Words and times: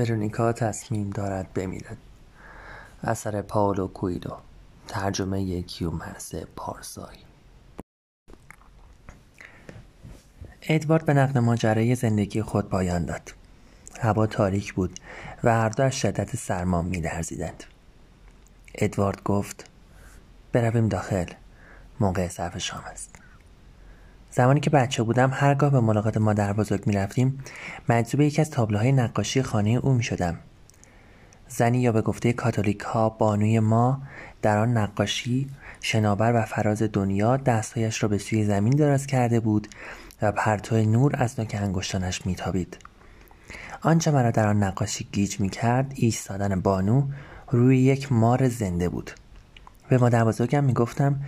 ورونیکا 0.00 0.52
تصمیم 0.52 1.10
دارد 1.10 1.52
بمیرد. 1.54 1.96
اثر 3.02 3.42
پاولو 3.42 3.88
کویلو 3.88 4.36
ترجمه 4.88 5.62
کیومرس 5.62 6.34
پارسای 6.34 7.16
ادوارد 10.62 11.04
به 11.04 11.14
نقل 11.14 11.40
ماجرای 11.40 11.94
زندگی 11.94 12.42
خود 12.42 12.68
پایان 12.68 13.04
داد. 13.04 13.34
هوا 14.00 14.26
تاریک 14.26 14.74
بود 14.74 15.00
و 15.44 15.52
هر 15.54 15.68
دو 15.68 15.82
از 15.82 15.96
شدت 15.96 16.36
سرما 16.36 16.82
میلرزیدند 16.82 17.64
ادوارد 18.74 19.22
گفت 19.22 19.64
برویم 20.52 20.88
داخل. 20.88 21.26
موقع 22.00 22.28
صرف 22.28 22.58
شام 22.58 22.82
است. 22.92 23.19
زمانی 24.30 24.60
که 24.60 24.70
بچه 24.70 25.02
بودم 25.02 25.30
هرگاه 25.34 25.70
به 25.70 25.80
ملاقات 25.80 26.16
مادر 26.16 26.52
بزرگ 26.52 26.86
می 26.86 26.92
رفتیم 26.92 27.44
مجذوب 27.88 28.20
یکی 28.20 28.40
از 28.40 28.50
تابلوهای 28.50 28.92
نقاشی 28.92 29.42
خانه 29.42 29.70
او 29.70 29.92
می 29.92 30.02
شدم. 30.02 30.38
زنی 31.48 31.80
یا 31.80 31.92
به 31.92 32.02
گفته 32.02 32.32
کاتولیک 32.32 32.80
ها 32.80 33.08
بانوی 33.08 33.60
ما 33.60 34.02
در 34.42 34.58
آن 34.58 34.76
نقاشی 34.76 35.50
شناور 35.80 36.32
و 36.34 36.42
فراز 36.42 36.82
دنیا 36.82 37.36
دستهایش 37.36 38.02
را 38.02 38.08
به 38.08 38.18
سوی 38.18 38.44
زمین 38.44 38.72
دراز 38.72 39.06
کرده 39.06 39.40
بود 39.40 39.68
و 40.22 40.32
پرتو 40.32 40.76
نور 40.76 41.12
از 41.16 41.40
نوک 41.40 41.58
انگشتانش 41.62 42.26
میتابید. 42.26 42.76
آنچه 43.82 44.10
مرا 44.10 44.30
در 44.30 44.46
آن 44.46 44.62
نقاشی 44.62 45.08
گیج 45.12 45.40
می‌کرد 45.40 45.92
ایستادن 45.94 46.60
بانو 46.60 47.08
روی 47.50 47.78
یک 47.78 48.12
مار 48.12 48.48
زنده 48.48 48.88
بود. 48.88 49.10
به 49.88 49.98
مادر 49.98 50.24
بزرگم 50.24 50.64
می‌گفتم 50.64 51.20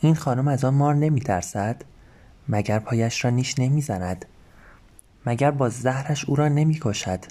این 0.00 0.14
خانم 0.14 0.48
از 0.48 0.64
آن 0.64 0.74
مار 0.74 0.94
نمیترسد؟ 0.94 1.82
مگر 2.50 2.78
پایش 2.78 3.24
را 3.24 3.30
نیش 3.30 3.58
نمی‌زند؟ 3.58 4.26
مگر 5.26 5.50
با 5.50 5.68
زهرش 5.68 6.24
او 6.24 6.36
را 6.36 6.48
نمی‌کشد؟ 6.48 7.24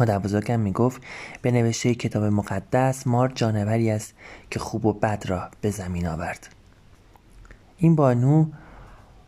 مادر 0.00 0.18
بزرگم 0.18 0.60
می‌گفت 0.60 1.02
به 1.42 1.50
نوشته 1.50 1.94
کتاب 1.94 2.24
مقدس 2.24 3.06
مار 3.06 3.28
جانوری 3.28 3.90
است 3.90 4.14
که 4.50 4.58
خوب 4.58 4.86
و 4.86 4.92
بد 4.92 5.24
را 5.26 5.50
به 5.60 5.70
زمین 5.70 6.06
آورد. 6.06 6.48
این 7.78 7.96
بانو 7.96 8.46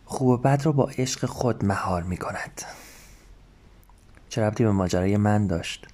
خوب 0.05 0.29
و 0.29 0.37
بد 0.37 0.63
را 0.65 0.73
با 0.73 0.91
عشق 0.99 1.27
خود 1.27 1.65
مهار 1.65 2.03
می 2.03 2.17
کند 2.17 2.63
چه 4.29 4.43
ربطی 4.43 4.65
به 4.65 4.71
ماجرای 4.71 5.17
من 5.17 5.47
داشت؟ 5.47 5.87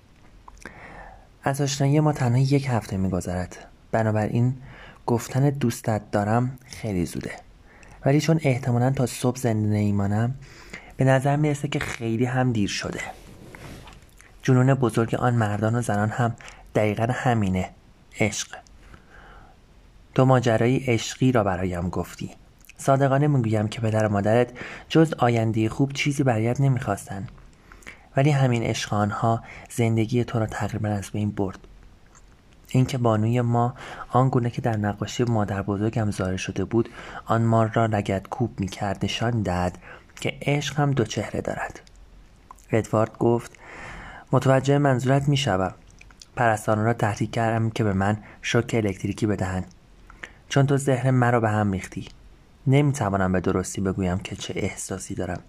از 1.43 1.61
آشنایی 1.61 2.01
ما 2.01 2.13
تنها 2.13 2.39
یک 2.39 2.67
هفته 2.69 2.97
میگذرد. 2.97 3.57
بنابراین 3.93 4.57
گفتن 5.07 5.51
دوستت 5.51 6.11
دارم 6.11 6.59
خیلی 6.65 7.07
زوده. 7.07 7.46
ولی 8.07 8.21
چون 8.21 8.41
احتمالا 8.43 8.91
تا 8.91 9.07
صبح 9.07 9.39
زنده 9.39 9.69
نیمانم 9.69 10.35
به 10.97 11.05
نظر 11.05 11.37
می‌رسه 11.37 11.69
که 11.69 11.79
خیلی 11.79 12.25
هم 12.25 12.53
دیر 12.53 12.69
شده. 12.69 13.01
جنون 14.43 14.75
بزرگ 14.75 15.15
آن 15.15 15.35
مردان 15.35 15.75
و 15.75 15.83
زنان 15.83 16.09
هم 16.09 16.37
دقیقا 16.75 17.07
همینه 17.11 17.71
عشق. 18.21 18.57
تو 20.15 20.25
ماجرای 20.25 20.77
عشقی 20.77 21.33
را 21.33 21.45
برایم 21.45 21.89
گفتی. 21.89 22.31
صادقانه 22.79 23.27
می‌گویم 23.27 23.69
که 23.69 23.81
پدر 23.81 24.07
و 24.07 24.09
مادرت 24.09 24.49
جز 24.89 25.15
آینده 25.19 25.69
خوب 25.69 25.93
چیزی 25.93 26.23
برایت 26.23 26.61
نمی‌خواستند. 26.61 27.29
ولی 28.17 28.31
همین 28.31 28.63
عشق 28.63 28.95
آنها 28.95 29.43
زندگی 29.71 30.25
تو 30.25 30.39
را 30.39 30.47
تقریبا 30.47 30.89
از 30.89 31.11
بین 31.11 31.31
برد. 31.31 31.59
اینکه 32.69 32.99
بانوی 32.99 33.41
ما 33.41 33.75
آنگونه 34.11 34.51
که 34.51 34.61
در 34.61 34.77
نقاشی 34.77 35.25
مادر 35.25 35.63
بزرگم 35.63 36.11
ظاهر 36.11 36.37
شده 36.37 36.65
بود 36.65 36.89
آن 37.27 37.43
مار 37.43 37.71
را 37.75 37.87
لگد 37.87 38.29
کوب 38.29 38.61
می‌کرد 38.61 39.05
نشان 39.05 39.43
داد 39.43 39.73
که 40.21 40.39
عشق 40.43 40.81
هم 40.81 40.91
دو 40.91 41.05
چهره 41.05 41.41
دارد. 41.41 41.81
ادوارد 42.73 43.19
گفت 43.19 43.53
متوجه 44.33 44.79
منظورت 44.79 45.29
می‌شوم. 45.29 45.75
پرستاران 46.37 46.85
را 46.85 46.93
تحریک 46.93 47.31
کردم 47.31 47.71
که 47.71 47.85
به 47.85 47.93
من 47.93 48.19
شوک 48.43 48.71
الکتریکی 48.75 49.27
بدهند. 49.27 49.67
چون 50.49 50.67
تو 50.67 50.77
ذهن 50.77 51.11
مرا 51.11 51.41
به 51.41 51.51
هم 51.51 51.73
ریختی 51.73 52.09
نمی‌توانم 52.67 53.33
به 53.33 53.41
درستی 53.41 53.81
بگویم 53.81 54.19
که 54.19 54.37
چه 54.37 54.55
احساسی 54.57 55.15
دارم. 55.15 55.41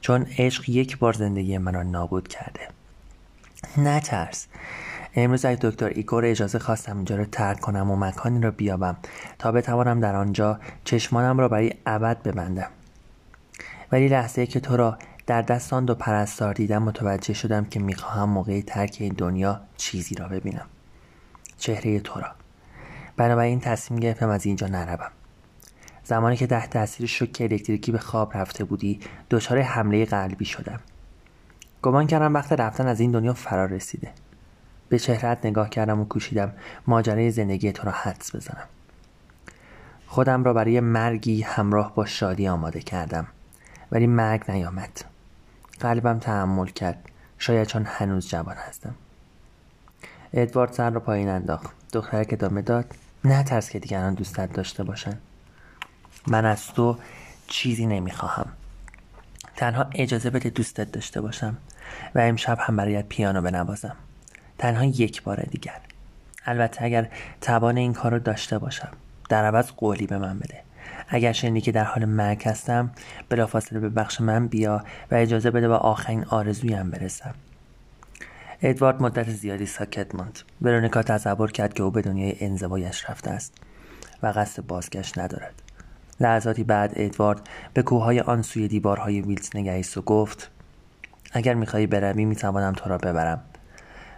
چون 0.00 0.26
عشق 0.38 0.68
یک 0.68 0.98
بار 0.98 1.12
زندگی 1.12 1.58
را 1.58 1.82
نابود 1.82 2.28
کرده. 2.28 2.60
نترس. 3.76 4.46
امروز 5.14 5.44
از 5.44 5.58
دکتر 5.60 5.88
ایگور 5.88 6.24
اجازه 6.24 6.58
خواستم 6.58 6.96
اینجا 6.96 7.16
را 7.16 7.24
ترک 7.24 7.60
کنم 7.60 7.90
و 7.90 7.96
مکانی 7.96 8.40
را 8.40 8.50
بیابم 8.50 8.96
تا 9.38 9.52
بتوانم 9.52 10.00
در 10.00 10.16
آنجا 10.16 10.60
چشمانم 10.84 11.38
را 11.38 11.48
برای 11.48 11.72
ابد 11.86 12.22
ببندم. 12.22 12.70
ولی 13.92 14.08
لحظه‌ای 14.08 14.46
که 14.46 14.60
تو 14.60 14.76
را 14.76 14.98
در 15.26 15.42
دستان 15.42 15.84
دو 15.84 15.94
پرستار 15.94 16.54
دیدم 16.54 16.82
متوجه 16.82 17.34
شدم 17.34 17.64
که 17.64 17.80
می‌خواهم 17.80 18.28
موقع 18.28 18.60
ترک 18.60 18.96
این 19.00 19.14
دنیا 19.18 19.60
چیزی 19.76 20.14
را 20.14 20.28
ببینم. 20.28 20.66
چهره 21.58 22.00
تو 22.00 22.20
را. 22.20 22.28
بنابراین 23.16 23.60
تصمیم 23.60 24.00
گرفتم 24.00 24.28
از 24.28 24.46
اینجا 24.46 24.66
نروم. 24.66 25.10
زمانی 26.04 26.36
که 26.36 26.46
تحت 26.46 26.70
تاثیر 26.70 27.06
شوک 27.06 27.36
الکتریکی 27.40 27.92
به 27.92 27.98
خواب 27.98 28.36
رفته 28.36 28.64
بودی 28.64 29.00
دچار 29.30 29.60
حمله 29.60 30.04
قلبی 30.04 30.44
شدم. 30.44 30.80
گمان 31.82 32.06
کردم 32.06 32.34
وقت 32.34 32.52
رفتن 32.52 32.86
از 32.86 33.00
این 33.00 33.10
دنیا 33.10 33.34
فرا 33.34 33.64
رسیده. 33.64 34.10
به 34.90 34.98
چهرت 34.98 35.46
نگاه 35.46 35.70
کردم 35.70 36.00
و 36.00 36.04
کوشیدم 36.04 36.52
ماجرای 36.86 37.30
زندگی 37.30 37.72
تو 37.72 37.86
را 37.86 37.92
حدس 37.92 38.36
بزنم. 38.36 38.66
خودم 40.06 40.44
را 40.44 40.52
برای 40.52 40.80
مرگی 40.80 41.42
همراه 41.42 41.94
با 41.94 42.06
شادی 42.06 42.48
آماده 42.48 42.80
کردم. 42.80 43.26
ولی 43.92 44.06
مرگ 44.06 44.50
نیامد. 44.50 45.04
قلبم 45.80 46.18
تحمل 46.18 46.66
کرد. 46.66 47.08
شاید 47.38 47.66
چون 47.66 47.84
هنوز 47.86 48.28
جوان 48.28 48.56
هستم. 48.56 48.94
ادوارد 50.32 50.72
سر 50.72 50.90
را 50.90 51.00
پایین 51.00 51.28
انداخت. 51.28 51.70
دخترک 51.92 52.28
ادامه 52.32 52.62
داد. 52.62 52.94
نه 53.24 53.42
ترس 53.42 53.70
که 53.70 53.78
دیگران 53.78 54.14
دوستت 54.14 54.52
داشته 54.52 54.82
باشن. 54.84 55.18
من 56.26 56.44
از 56.44 56.66
تو 56.66 56.98
چیزی 57.46 57.86
نمی‌خواهم. 57.86 58.46
تنها 59.56 59.86
اجازه 59.94 60.30
بده 60.30 60.50
دوستت 60.50 60.92
داشته 60.92 61.20
باشم. 61.20 61.56
و 62.14 62.18
امشب 62.18 62.58
هم 62.60 62.76
برایت 62.76 63.06
پیانو 63.08 63.42
بنوازم. 63.42 63.96
تنها 64.60 64.84
یک 64.84 65.22
بار 65.22 65.42
دیگر. 65.50 65.80
البته 66.46 66.84
اگر 66.84 67.08
توان 67.40 67.76
این 67.76 67.92
کار 67.92 68.12
رو 68.12 68.18
داشته 68.18 68.58
باشم 68.58 68.88
در 69.28 69.44
عوض 69.44 69.70
قولی 69.70 70.06
به 70.06 70.18
من 70.18 70.38
بده. 70.38 70.60
اگر 71.08 71.32
شنیدی 71.32 71.60
که 71.60 71.72
در 71.72 71.84
حال 71.84 72.04
مرگ 72.04 72.42
هستم 72.48 72.90
بلافاصله 73.28 73.80
به 73.80 73.88
بخش 73.88 74.20
من 74.20 74.46
بیا 74.46 74.84
و 75.10 75.14
اجازه 75.14 75.50
بده 75.50 75.68
با 75.68 75.76
آخرین 75.76 76.24
آرزویم 76.24 76.90
برسم. 76.90 77.34
ادوارد 78.62 79.02
مدت 79.02 79.30
زیادی 79.30 79.66
ساکت 79.66 80.14
ماند. 80.14 80.38
ورونیکا 80.62 81.02
تصور 81.02 81.52
کرد 81.52 81.74
که 81.74 81.82
او 81.82 81.90
به 81.90 82.02
دنیای 82.02 82.36
انزوایش 82.40 83.10
رفته 83.10 83.30
است 83.30 83.54
و 84.22 84.26
قصد 84.26 84.66
بازگشت 84.66 85.18
ندارد. 85.18 85.62
لحظاتی 86.20 86.64
بعد 86.64 86.92
ادوارد 86.96 87.48
به 87.74 87.82
کوههای 87.82 88.20
آن 88.20 88.42
سوی 88.42 88.68
دیوارهای 88.68 89.20
ویلز 89.20 89.50
نگریست 89.54 89.98
و 89.98 90.02
گفت 90.02 90.50
اگر 91.32 91.54
می‌خواهی 91.54 91.86
بروی 91.86 92.24
می‌توانم 92.24 92.72
تو 92.72 92.90
را 92.90 92.98
ببرم. 92.98 93.42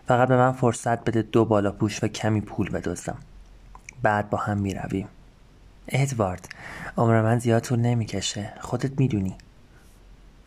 فقط 0.07 0.29
به 0.29 0.37
من 0.37 0.53
فرصت 0.53 1.05
بده 1.05 1.23
دو 1.23 1.45
بالا 1.45 1.73
پوش 1.73 2.05
و 2.05 2.09
کمی 2.09 2.41
پول 2.41 2.71
بدزدم. 2.71 3.19
بعد 4.03 4.31
با 4.31 4.39
هم 4.39 4.59
می‌رویم. 4.59 5.09
ادوارد 5.89 6.49
عمر 6.97 7.23
من 7.23 7.39
زیاد 7.39 7.63
طول 7.63 7.79
نمی‌کشه. 7.79 8.53
خودت 8.61 9.01
می‌دونی. 9.01 9.35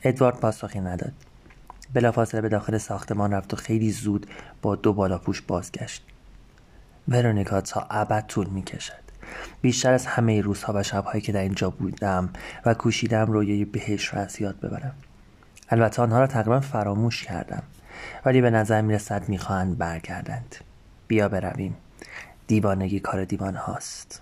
ادوارد 0.03 0.39
پاسخی 0.39 0.79
نداد. 0.79 1.13
بلافاصله 1.93 2.41
به 2.41 2.49
داخل 2.49 2.77
ساختمان 2.77 3.31
رفت 3.31 3.53
و 3.53 3.57
خیلی 3.57 3.91
زود 3.91 4.27
با 4.61 4.75
دو 4.75 4.93
بالاپوش 4.93 5.41
بازگشت. 5.41 6.03
ورونیکا 7.07 7.61
تا 7.61 7.87
ابد 7.89 8.25
طول 8.27 8.47
می‌کشد. 8.47 9.05
بیشتر 9.61 9.93
از 9.93 10.05
همه 10.05 10.41
روزها 10.41 10.73
و 10.75 10.83
شبهایی 10.83 11.21
که 11.21 11.31
در 11.31 11.41
اینجا 11.41 11.69
بودم 11.69 12.29
و 12.65 12.73
کوشیدم 12.73 13.31
رویای 13.31 13.65
بهش 13.65 14.13
را 14.13 14.21
از 14.21 14.41
یاد 14.41 14.59
ببرم. 14.59 14.95
البته 15.69 16.01
آنها 16.01 16.19
را 16.19 16.27
تقریبا 16.27 16.59
فراموش 16.59 17.23
کردم. 17.23 17.63
ولی 18.25 18.41
به 18.41 18.49
نظر 18.49 18.81
می‌رسد 18.81 19.29
می‌خواهند 19.29 19.77
برگردند. 19.77 20.55
بیا 21.07 21.29
برویم. 21.29 21.77
دیوانگی 22.47 22.99
کار 22.99 23.25
دیوان 23.25 23.55
هاست. 23.55 24.21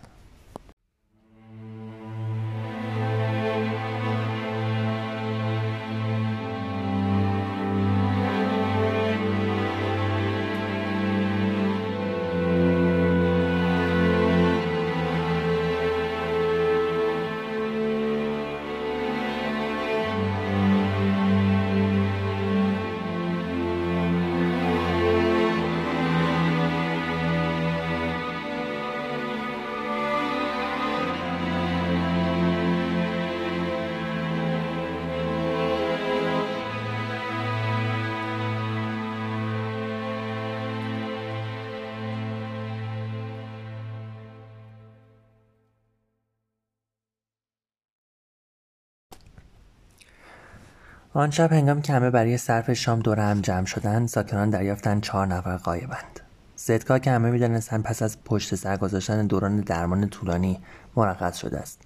آن 51.16 51.32
شب 51.32 51.54
هنگام 51.54 51.82
که 51.82 51.94
همه 51.94 52.10
برای 52.10 52.38
صرف 52.38 52.74
شام 52.74 53.00
دور 53.00 53.20
هم 53.20 53.42
جمع 53.42 53.66
شدند 53.66 54.08
ساکنان 54.08 54.50
دریافتند 54.50 55.02
چهار 55.02 55.28
نفر 55.28 55.58
قایبند 55.58 56.20
زدگاه 56.56 57.00
که 57.00 57.12
همه 57.12 57.32
می‌دانستند 57.32 57.84
پس 57.84 58.02
از 58.02 58.24
پشت 58.24 58.56
سر 58.56 58.78
گذاشتن 58.78 59.28
دوران 59.28 59.62
درمان 59.62 60.10
طولانی 60.10 60.60
مرخص 60.96 61.38
شده 61.38 61.60
است. 61.60 61.82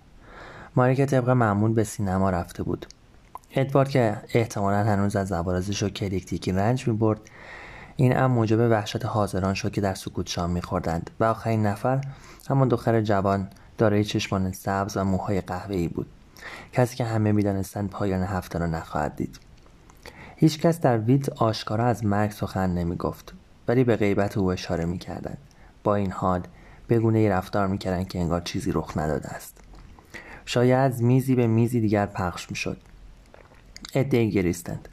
ماری 0.75 0.95
که 0.95 1.05
طبق 1.05 1.29
معمول 1.29 1.73
به 1.73 1.83
سینما 1.83 2.29
رفته 2.29 2.63
بود. 2.63 2.85
ادوارد 3.55 3.89
که 3.89 4.17
احتمالا 4.33 4.83
هنوز 4.83 5.15
از 5.15 5.31
عوارضش 5.31 5.83
و 5.83 5.89
کلیکتیکی 5.89 6.51
رنج 6.51 6.87
می‌برد 6.87 7.19
این 7.95 8.17
ام 8.17 8.31
موجب 8.31 8.59
وحشت 8.59 9.05
حاضران 9.05 9.53
شد 9.53 9.71
که 9.71 9.81
در 9.81 9.93
سکوت 9.93 10.27
شام 10.27 10.49
میخوردند. 10.49 11.09
و 11.19 11.23
آخرین 11.23 11.65
نفر 11.65 12.01
همان 12.49 12.67
دختر 12.67 13.01
جوان 13.01 13.49
دارای 13.77 14.03
چشمان 14.03 14.51
سبز 14.51 14.97
و 14.97 15.03
موهای 15.03 15.41
قهوه‌ای 15.41 15.87
بود. 15.87 16.07
کسی 16.73 16.95
که 16.95 17.05
همه 17.05 17.31
می‌دانستند 17.31 17.89
پایان 17.89 18.23
هفته 18.23 18.59
را 18.59 18.65
نخواهد 18.65 19.15
دید. 19.15 19.39
هیچ 20.35 20.59
کس 20.59 20.81
در 20.81 20.97
ویت 20.97 21.29
آشکارا 21.29 21.85
از 21.85 22.05
مرگ 22.05 22.31
سخن 22.31 22.69
نمی 22.69 22.95
گفت 22.95 23.33
ولی 23.67 23.83
به 23.83 23.95
غیبت 23.95 24.37
او 24.37 24.51
اشاره 24.51 24.85
می 24.85 24.97
کردن. 24.97 25.37
با 25.83 25.95
این 25.95 26.11
حال 26.11 26.41
بگونه 26.89 27.19
ای 27.19 27.29
رفتار 27.29 27.67
می 27.67 27.77
کردن 27.77 28.03
که 28.03 28.19
انگار 28.19 28.41
چیزی 28.41 28.71
رخ 28.71 28.97
نداده 28.97 29.29
است. 29.29 29.57
شاید 30.45 30.91
از 30.91 31.03
میزی 31.03 31.35
به 31.35 31.47
میزی 31.47 31.81
دیگر 31.81 32.05
پخش 32.05 32.49
می 32.49 32.55
شد 32.55 32.77
ادهی 33.93 34.31
گریستند. 34.31 34.87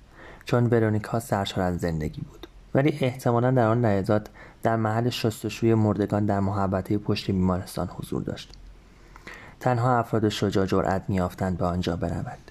چون 0.44 0.67
ورونیکا 0.67 1.20
سرشار 1.20 1.64
از 1.64 1.79
زندگی 1.79 2.20
بود. 2.20 2.47
ولی 2.75 2.99
احتمالا 3.00 3.50
در 3.50 3.67
آن 3.67 3.81
لحظات 3.81 4.26
در 4.62 4.76
محل 4.76 5.11
شستشوی 5.11 5.75
مردگان 5.75 6.26
در 6.26 6.40
محبته 6.40 6.99
پشت 6.99 7.31
بیمارستان 7.31 7.88
حضور 7.88 8.23
داشت. 8.23 8.52
تنها 9.64 9.99
افراد 9.99 10.28
شجاع 10.28 10.66
جرأت 10.66 11.02
میافتند 11.08 11.58
به 11.58 11.66
آنجا 11.66 11.96
بروند. 11.96 12.50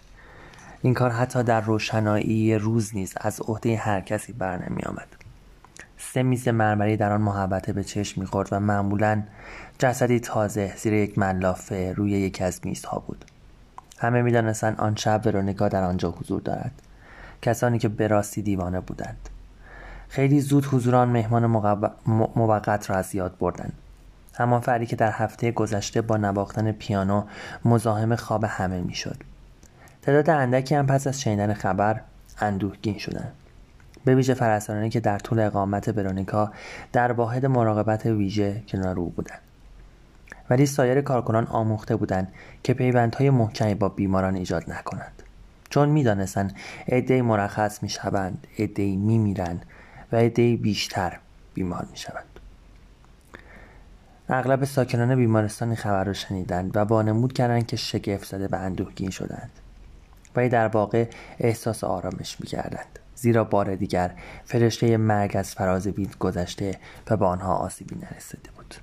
این 0.82 0.94
کار 0.94 1.12
حتی 1.12 1.44
در 1.44 1.62
روشنایی 1.62 2.56
روز 2.56 2.96
نیز 2.96 3.14
از 3.22 3.42
عهده 3.42 3.78
هر 3.78 4.02
کسی 4.02 4.34
بر 4.34 4.70
نمی 4.70 4.82
آمد. 4.82 5.08
سه 5.98 6.24
میز 6.24 6.48
مرمری 6.48 6.98
در 6.98 7.12
آن 7.12 7.22
محبته 7.22 7.74
به 7.74 7.84
چشم 7.84 8.22
می‌خورد 8.22 8.50
و 8.52 8.60
معمولا 8.60 9.24
جسدی 9.80 10.20
تازه 10.20 10.74
زیر 10.78 10.94
یک 10.94 11.18
ملافه 11.18 11.94
روی 11.94 12.12
یکی 12.12 12.44
از 12.44 12.60
میزها 12.64 13.00
بود. 13.00 13.26
همه 13.98 14.22
می‌دانستند 14.22 14.80
آن 14.80 14.96
شب 14.96 15.22
ورونیکا 15.26 15.68
در 15.68 15.84
آنجا 15.84 16.12
حضور 16.12 16.42
دارد. 16.42 16.82
کسانی 17.42 17.80
که 17.80 17.90
به 17.90 18.08
راستی 18.08 18.42
دیوانه 18.42 18.80
بودند. 18.80 19.30
خیلی 20.10 20.42
زود 20.42 20.66
حضور 20.66 20.96
آن 20.96 21.10
مهمان 21.10 21.46
موقت 22.36 22.90
را 22.90 22.96
از 22.96 23.16
یاد 23.16 23.38
بردند. 23.40 23.74
همان 24.34 24.62
فردی 24.62 24.86
که 24.86 24.96
در 24.96 25.12
هفته 25.12 25.52
گذشته 25.52 26.02
با 26.02 26.18
نواختن 26.18 26.72
پیانو 26.72 27.24
مزاحم 27.66 28.16
خواب 28.16 28.44
همه 28.44 28.82
می‌شد. 28.82 29.18
تعداد 30.02 30.30
اندکی 30.30 30.76
هم 30.76 30.88
پس 30.88 31.08
از 31.08 31.22
شنیدن 31.22 31.54
خبر 31.54 32.02
اندوهگین 32.40 32.98
شدند 32.98 33.34
به 34.06 34.16
ویژه 34.16 34.34
فرستانانی 34.34 34.90
که 34.90 35.00
در 35.00 35.20
طول 35.20 35.40
اقامت 35.40 35.90
برونیکا 35.90 36.52
در 36.92 37.12
واحد 37.12 37.46
مراقبت 37.46 38.06
ویژه 38.06 38.64
کنار 38.68 39.00
او 39.00 39.10
بودند. 39.10 39.42
ولی 40.50 40.66
سایر 40.66 41.02
کارکنان 41.02 41.48
آموخته 41.48 41.96
بودند 41.96 42.34
که 42.64 42.74
پیوندهای 42.74 43.30
محکمی 43.30 43.76
با 43.76 43.90
بیماران 43.90 44.36
ایجاد 44.36 44.64
نکنند. 44.68 45.24
چون 45.70 45.90
می‌دانستند 45.90 46.56
عدهای 46.88 47.22
مرخص 47.22 47.84
می‌شوند 47.84 48.48
عدهای 48.60 48.96
میمیرند 48.96 49.66
و 50.12 50.16
عدهای 50.16 50.56
بیشتر 50.56 51.20
بیمار 51.54 51.88
می‌شوند. 51.92 52.33
اغلب 54.30 54.64
ساکنان 54.64 55.16
بیمارستان 55.16 55.76
خبر 55.76 56.04
را 56.04 56.14
شنیدند 56.14 56.78
و 56.78 56.80
وانمود 56.80 57.34
کردند 57.34 57.68
که 57.68 57.76
شگفت 57.76 58.26
زده 58.26 58.48
به 58.48 58.58
اندوهگین 58.58 59.10
شدند. 59.10 59.52
ولی 60.36 60.50
در 60.50 60.68
واقع 60.68 61.06
احساس 61.40 61.84
آرامش 61.84 62.40
می‌کردند 62.40 63.00
زیرا 63.16 63.44
بار 63.44 63.76
دیگر 63.76 64.12
فرشته 64.46 64.98
مرگ 64.98 65.38
از 65.38 65.54
فراز 65.54 65.88
بید 65.88 66.18
گذشته 66.18 66.80
و 67.10 67.18
به 67.18 67.26
آنها 67.26 67.56
آسیبی 67.56 67.96
نرسیده 67.96 68.50
بود. 68.58 68.76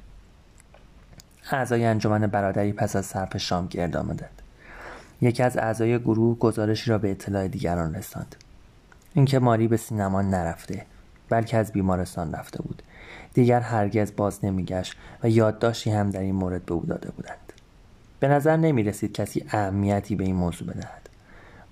اعضای 1.52 1.84
انجمن 1.84 2.26
برادری 2.26 2.72
پس 2.72 2.96
از 2.96 3.06
صرف 3.06 3.36
شام 3.36 3.66
گرد 3.66 3.96
آمدند 3.96 4.42
یکی 5.20 5.42
از 5.42 5.56
اعضای 5.56 5.98
گروه 5.98 6.38
گزارشی 6.38 6.90
را 6.90 6.98
به 6.98 7.10
اطلاع 7.10 7.48
دیگران 7.48 7.94
رساند. 7.94 8.36
اینکه 9.14 9.38
ماری 9.38 9.68
به 9.68 9.76
سینما 9.76 10.22
نرفته 10.22 10.86
بلکه 11.28 11.56
از 11.56 11.72
بیمارستان 11.72 12.32
رفته 12.32 12.62
بود. 12.62 12.82
دیگر 13.34 13.60
هرگز 13.60 14.16
باز 14.16 14.44
نمیگشت 14.44 14.96
و 15.22 15.28
یادداشتی 15.28 15.90
هم 15.90 16.10
در 16.10 16.20
این 16.20 16.34
مورد 16.34 16.66
به 16.66 16.74
او 16.74 16.86
داده 16.86 17.10
بودند. 17.10 17.52
به 18.20 18.28
نظر 18.28 18.56
نمی 18.56 18.82
رسید 18.82 19.12
کسی 19.12 19.44
اهمیتی 19.48 20.16
به 20.16 20.24
این 20.24 20.36
موضوع 20.36 20.68
بدهد. 20.68 21.08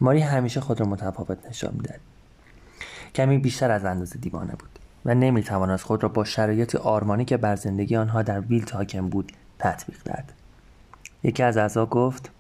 ماری 0.01 0.21
همیشه 0.21 0.61
خود 0.61 0.81
را 0.81 0.87
متفاوت 0.87 1.39
نشان 1.49 1.75
می‌داد. 1.75 2.01
کمی 3.15 3.39
بیشتر 3.39 3.71
از 3.71 3.85
اندازه 3.85 4.19
دیوانه 4.19 4.53
بود 4.53 4.79
و 5.05 5.15
نمی 5.15 5.43
توانست 5.43 5.85
خود 5.85 6.03
را 6.03 6.09
با 6.09 6.25
شرایط 6.25 6.77
آرمانی 6.77 7.25
که 7.25 7.37
بر 7.37 7.57
زندگی 7.57 7.97
آنها 7.97 8.23
در 8.23 8.41
ویلت 8.41 8.75
حاکم 8.75 9.09
بود 9.09 9.33
تطبیق 9.59 10.03
دهد. 10.05 10.33
یکی 11.23 11.43
از 11.43 11.57
اعضا 11.57 11.87
گفت 11.87 12.31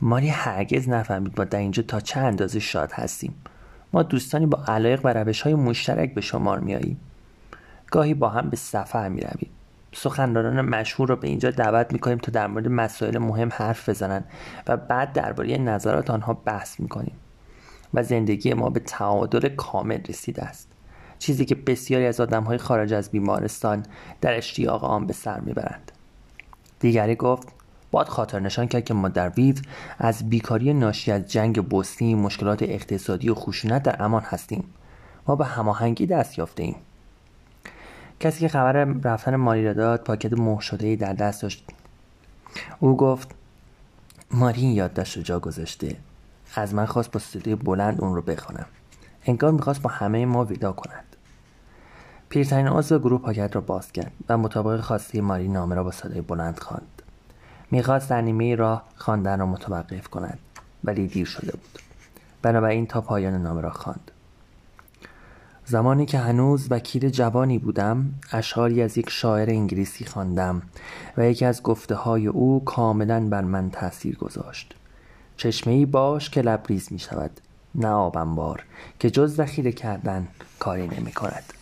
ماری 0.00 0.28
هرگز 0.28 0.88
نفهمید 0.88 1.34
با 1.34 1.44
در 1.44 1.58
اینجا 1.58 1.82
تا 1.82 2.00
چه 2.00 2.20
اندازه 2.20 2.58
شاد 2.58 2.92
هستیم. 2.92 3.34
ما 3.92 4.02
دوستانی 4.02 4.46
با 4.46 4.64
علایق 4.68 5.00
و 5.04 5.08
روش 5.08 5.42
های 5.42 5.54
مشترک 5.54 6.14
به 6.14 6.20
شمار 6.20 6.60
میاییم 6.60 7.00
گاهی 7.94 8.14
با 8.14 8.28
هم 8.28 8.50
به 8.50 8.56
سفر 8.56 9.08
می 9.08 9.20
رویم 9.20 9.50
سخنرانان 9.92 10.60
مشهور 10.60 11.08
را 11.08 11.16
به 11.16 11.28
اینجا 11.28 11.50
دعوت 11.50 11.92
می 11.92 11.98
کنیم 11.98 12.18
تا 12.18 12.32
در 12.32 12.46
مورد 12.46 12.68
مسائل 12.68 13.18
مهم 13.18 13.48
حرف 13.52 13.88
بزنند 13.88 14.24
و 14.66 14.76
بعد 14.76 15.12
درباره 15.12 15.58
نظرات 15.58 16.10
آنها 16.10 16.32
بحث 16.32 16.80
می 16.80 16.88
کنیم 16.88 17.14
و 17.94 18.02
زندگی 18.02 18.54
ما 18.54 18.70
به 18.70 18.80
تعادل 18.80 19.48
کامل 19.48 20.00
رسیده 20.08 20.42
است. 20.42 20.68
چیزی 21.18 21.44
که 21.44 21.54
بسیاری 21.54 22.06
از 22.06 22.20
های 22.20 22.58
خارج 22.58 22.92
از 22.92 23.10
بیمارستان 23.10 23.82
در 24.20 24.34
اشتیاق 24.36 24.84
آن 24.84 25.06
به 25.06 25.12
سر 25.12 25.40
می‌برند. 25.40 25.92
دیگری 26.80 27.14
گفت 27.14 27.48
باید 27.90 28.08
خاطر 28.08 28.40
نشان 28.40 28.68
کرد 28.68 28.84
که 28.84 28.94
ما 28.94 29.08
در 29.08 29.28
ویو 29.28 29.54
از 29.98 30.30
بیکاری 30.30 30.74
ناشی 30.74 31.12
از 31.12 31.26
جنگ 31.32 31.68
بوسنی 31.68 32.14
مشکلات 32.14 32.62
اقتصادی 32.62 33.28
و 33.28 33.34
خشونت 33.34 33.82
در 33.82 34.02
امان 34.02 34.22
هستیم. 34.22 34.64
ما 35.26 35.36
به 35.36 35.44
هماهنگی 35.44 36.06
دست 36.06 36.38
یافته 36.38 36.62
ایم 36.62 36.76
کسی 38.20 38.40
که 38.40 38.48
خبر 38.48 38.72
رفتن 38.84 39.36
ماری 39.36 39.64
را 39.64 39.72
داد 39.72 40.00
پاکت 40.00 40.32
مهر 40.32 40.60
شده 40.60 40.96
در 40.96 41.12
دست 41.12 41.42
داشت. 41.42 41.64
او 42.80 42.96
گفت 42.96 43.34
ماری 44.30 44.60
این 44.60 44.70
یادداشت 44.70 45.18
جا 45.18 45.40
گذاشته. 45.40 45.96
از 46.54 46.74
من 46.74 46.86
خواست 46.86 47.10
با 47.10 47.20
صدای 47.20 47.54
بلند 47.54 48.00
اون 48.00 48.14
رو 48.14 48.22
بخوانم 48.22 48.66
انگار 49.26 49.52
می‌خواست 49.52 49.82
با 49.82 49.90
همه 49.90 50.26
ما 50.26 50.44
ودا 50.44 50.72
کند. 50.72 51.04
پیرترین 52.28 52.68
عضو 52.68 52.98
گروه 52.98 53.20
پاکت 53.20 53.54
را 53.54 53.60
باز 53.60 53.92
کرد 53.92 54.12
و 54.28 54.38
مطابق 54.38 54.80
خواسته 54.80 55.20
ماری 55.20 55.48
نامه 55.48 55.74
را 55.74 55.84
با 55.84 55.90
صدای 55.90 56.20
بلند 56.20 56.58
خواند. 56.58 57.02
می‌خواست 57.70 58.10
در 58.10 58.20
نیمه 58.20 58.54
راه 58.54 58.84
خواندن 58.96 59.38
را 59.38 59.46
متوقف 59.46 60.08
کند 60.08 60.38
ولی 60.84 61.06
دیر 61.06 61.26
شده 61.26 61.52
بود. 61.52 61.78
بنابراین 62.42 62.86
تا 62.86 63.00
پایان 63.00 63.42
نامه 63.42 63.60
را 63.60 63.70
خواند. 63.70 64.10
زمانی 65.66 66.06
که 66.06 66.18
هنوز 66.18 66.66
وکیل 66.70 67.08
جوانی 67.08 67.58
بودم 67.58 68.14
اشعاری 68.32 68.82
از 68.82 68.98
یک 68.98 69.10
شاعر 69.10 69.50
انگلیسی 69.50 70.04
خواندم 70.04 70.62
و 71.16 71.26
یکی 71.26 71.44
از 71.44 71.62
گفته 71.62 71.94
های 71.94 72.26
او 72.26 72.64
کاملا 72.64 73.28
بر 73.28 73.42
من 73.42 73.70
تاثیر 73.70 74.16
گذاشت. 74.16 74.74
چشمه 75.36 75.86
باش 75.86 76.30
که 76.30 76.42
لبریز 76.42 76.92
می 76.92 76.98
شود 76.98 77.40
نه 77.74 77.88
آبنبار 77.88 78.62
که 78.98 79.10
جز 79.10 79.36
ذخیره 79.36 79.72
کردن 79.72 80.28
کاری 80.58 80.88
نمی 80.88 81.12
کند 81.12 81.52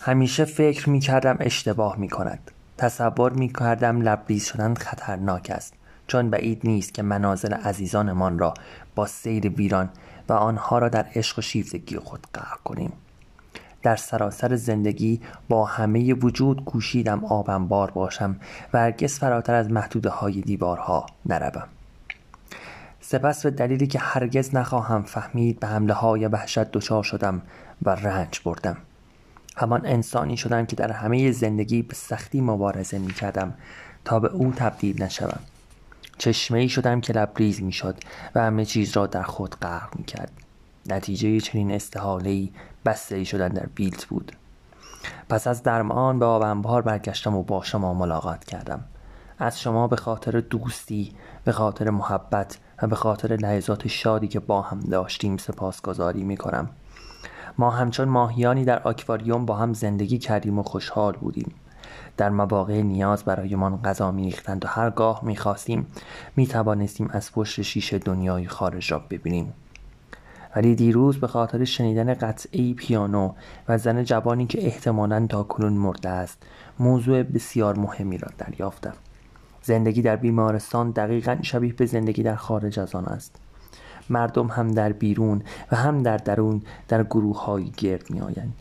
همیشه 0.00 0.44
فکر 0.44 0.90
می 0.90 1.00
کردم 1.00 1.36
اشتباه 1.40 1.96
می 1.98 2.08
کند 2.08 2.50
تصور 2.78 3.32
می 3.32 3.48
کردم 3.48 4.00
لبریز 4.00 4.44
شدن 4.44 4.74
خطرناک 4.74 5.50
است 5.54 5.74
چون 6.06 6.30
بعید 6.30 6.60
نیست 6.64 6.94
که 6.94 7.02
منازل 7.02 7.54
عزیزانمان 7.54 8.38
را 8.38 8.54
با 8.94 9.06
سیر 9.06 9.48
ویران 9.48 9.88
و 10.30 10.32
آنها 10.32 10.78
را 10.78 10.88
در 10.88 11.06
عشق 11.14 11.38
و 11.38 11.42
شیفتگی 11.42 11.96
خود 11.96 12.26
غرق 12.34 12.62
کنیم. 12.64 12.92
در 13.82 13.96
سراسر 13.96 14.56
زندگی 14.56 15.20
با 15.48 15.64
همه 15.64 16.14
وجود 16.14 16.64
کوشیدم 16.64 17.24
آبنبار 17.24 17.90
باشم 17.90 18.36
و 18.72 18.78
هرگز 18.78 19.18
فراتر 19.18 19.54
از 19.54 19.70
محدوده 19.70 20.08
های 20.10 20.40
دیوارها 20.40 21.06
نروم. 21.26 21.68
سپس 23.00 23.42
به 23.42 23.50
دلیلی 23.50 23.86
که 23.86 23.98
هرگز 23.98 24.54
نخواهم 24.54 25.02
فهمید 25.02 25.60
به 25.60 25.66
حمله 25.66 25.94
های 25.94 26.26
وحشت 26.26 26.72
دچار 26.72 27.02
شدم 27.02 27.42
و 27.82 27.90
رنج 27.90 28.40
بردم. 28.44 28.76
همان 29.56 29.86
انسانی 29.86 30.36
شدم 30.36 30.66
که 30.66 30.76
در 30.76 30.92
همه 30.92 31.32
زندگی 31.32 31.82
به 31.82 31.94
سختی 31.94 32.40
مبارزه 32.40 32.98
می 32.98 33.12
کردم 33.12 33.54
تا 34.04 34.20
به 34.20 34.28
او 34.28 34.52
تبدیل 34.56 35.02
نشوم. 35.02 35.40
چشمه 36.20 36.58
ای 36.58 36.68
شدم 36.68 37.00
که 37.00 37.12
لبریز 37.12 37.62
می 37.62 37.72
شد 37.72 37.96
و 38.34 38.40
همه 38.40 38.64
چیز 38.64 38.96
را 38.96 39.06
در 39.06 39.22
خود 39.22 39.56
غرق 39.62 39.96
می 39.96 40.04
کرد 40.04 40.32
نتیجه 40.86 41.40
چنین 41.40 41.72
استحاله 41.72 42.30
ای 42.30 42.50
بسته 42.84 43.24
شدن 43.24 43.48
در 43.48 43.66
بیلت 43.74 44.04
بود. 44.04 44.32
پس 45.28 45.46
از 45.46 45.62
درمان 45.62 46.18
به 46.18 46.26
آب 46.26 46.80
برگشتم 46.80 47.36
و 47.36 47.42
با 47.42 47.62
شما 47.62 47.94
ملاقات 47.94 48.44
کردم. 48.44 48.84
از 49.38 49.60
شما 49.60 49.88
به 49.88 49.96
خاطر 49.96 50.40
دوستی 50.40 51.12
به 51.44 51.52
خاطر 51.52 51.90
محبت 51.90 52.58
و 52.82 52.86
به 52.86 52.96
خاطر 52.96 53.36
لحظات 53.36 53.88
شادی 53.88 54.28
که 54.28 54.40
با 54.40 54.62
هم 54.62 54.80
داشتیم 54.80 55.36
سپاسگزاری 55.36 56.24
می 56.24 56.36
کنم 56.36 56.70
ما 57.58 57.70
همچون 57.70 58.08
ماهیانی 58.08 58.64
در 58.64 58.82
آکواریوم 58.82 59.46
با 59.46 59.56
هم 59.56 59.72
زندگی 59.74 60.18
کردیم 60.18 60.58
و 60.58 60.62
خوشحال 60.62 61.12
بودیم. 61.12 61.54
در 62.20 62.30
مواقع 62.30 62.82
نیاز 62.82 63.24
برایمان 63.24 63.82
غذا 63.82 64.10
میریختند 64.10 64.64
و 64.64 64.68
هرگاه 64.68 65.20
می‌خواستیم 65.24 65.86
می‌توانستیم 66.36 67.10
از 67.12 67.32
پشت 67.32 67.62
شیشه 67.62 67.98
دنیای 67.98 68.46
خارج 68.46 68.92
را 68.92 68.98
ببینیم. 69.10 69.52
ولی 70.56 70.74
دیروز 70.74 71.20
به 71.20 71.26
خاطر 71.26 71.64
شنیدن 71.64 72.14
قطعه 72.14 72.74
پیانو 72.74 73.32
و 73.68 73.78
زن 73.78 74.04
جوانی 74.04 74.46
که 74.46 74.66
احتمالا 74.66 75.26
تا 75.26 75.42
کنون 75.42 75.72
مرده 75.72 76.08
است 76.08 76.42
موضوع 76.78 77.22
بسیار 77.22 77.78
مهمی 77.78 78.18
را 78.18 78.28
دریافتم. 78.38 78.94
زندگی 79.62 80.02
در 80.02 80.16
بیمارستان 80.16 80.90
دقیقا 80.90 81.36
شبیه 81.42 81.72
به 81.72 81.86
زندگی 81.86 82.22
در 82.22 82.36
خارج 82.36 82.80
از 82.80 82.94
آن 82.94 83.04
است. 83.04 83.36
مردم 84.10 84.46
هم 84.46 84.68
در 84.72 84.92
بیرون 84.92 85.42
و 85.72 85.76
هم 85.76 86.02
در 86.02 86.16
درون 86.16 86.62
در 86.88 87.04
گروه 87.04 87.44
های 87.44 87.70
گرد 87.76 88.10
می 88.10 88.20
آیند 88.20 88.54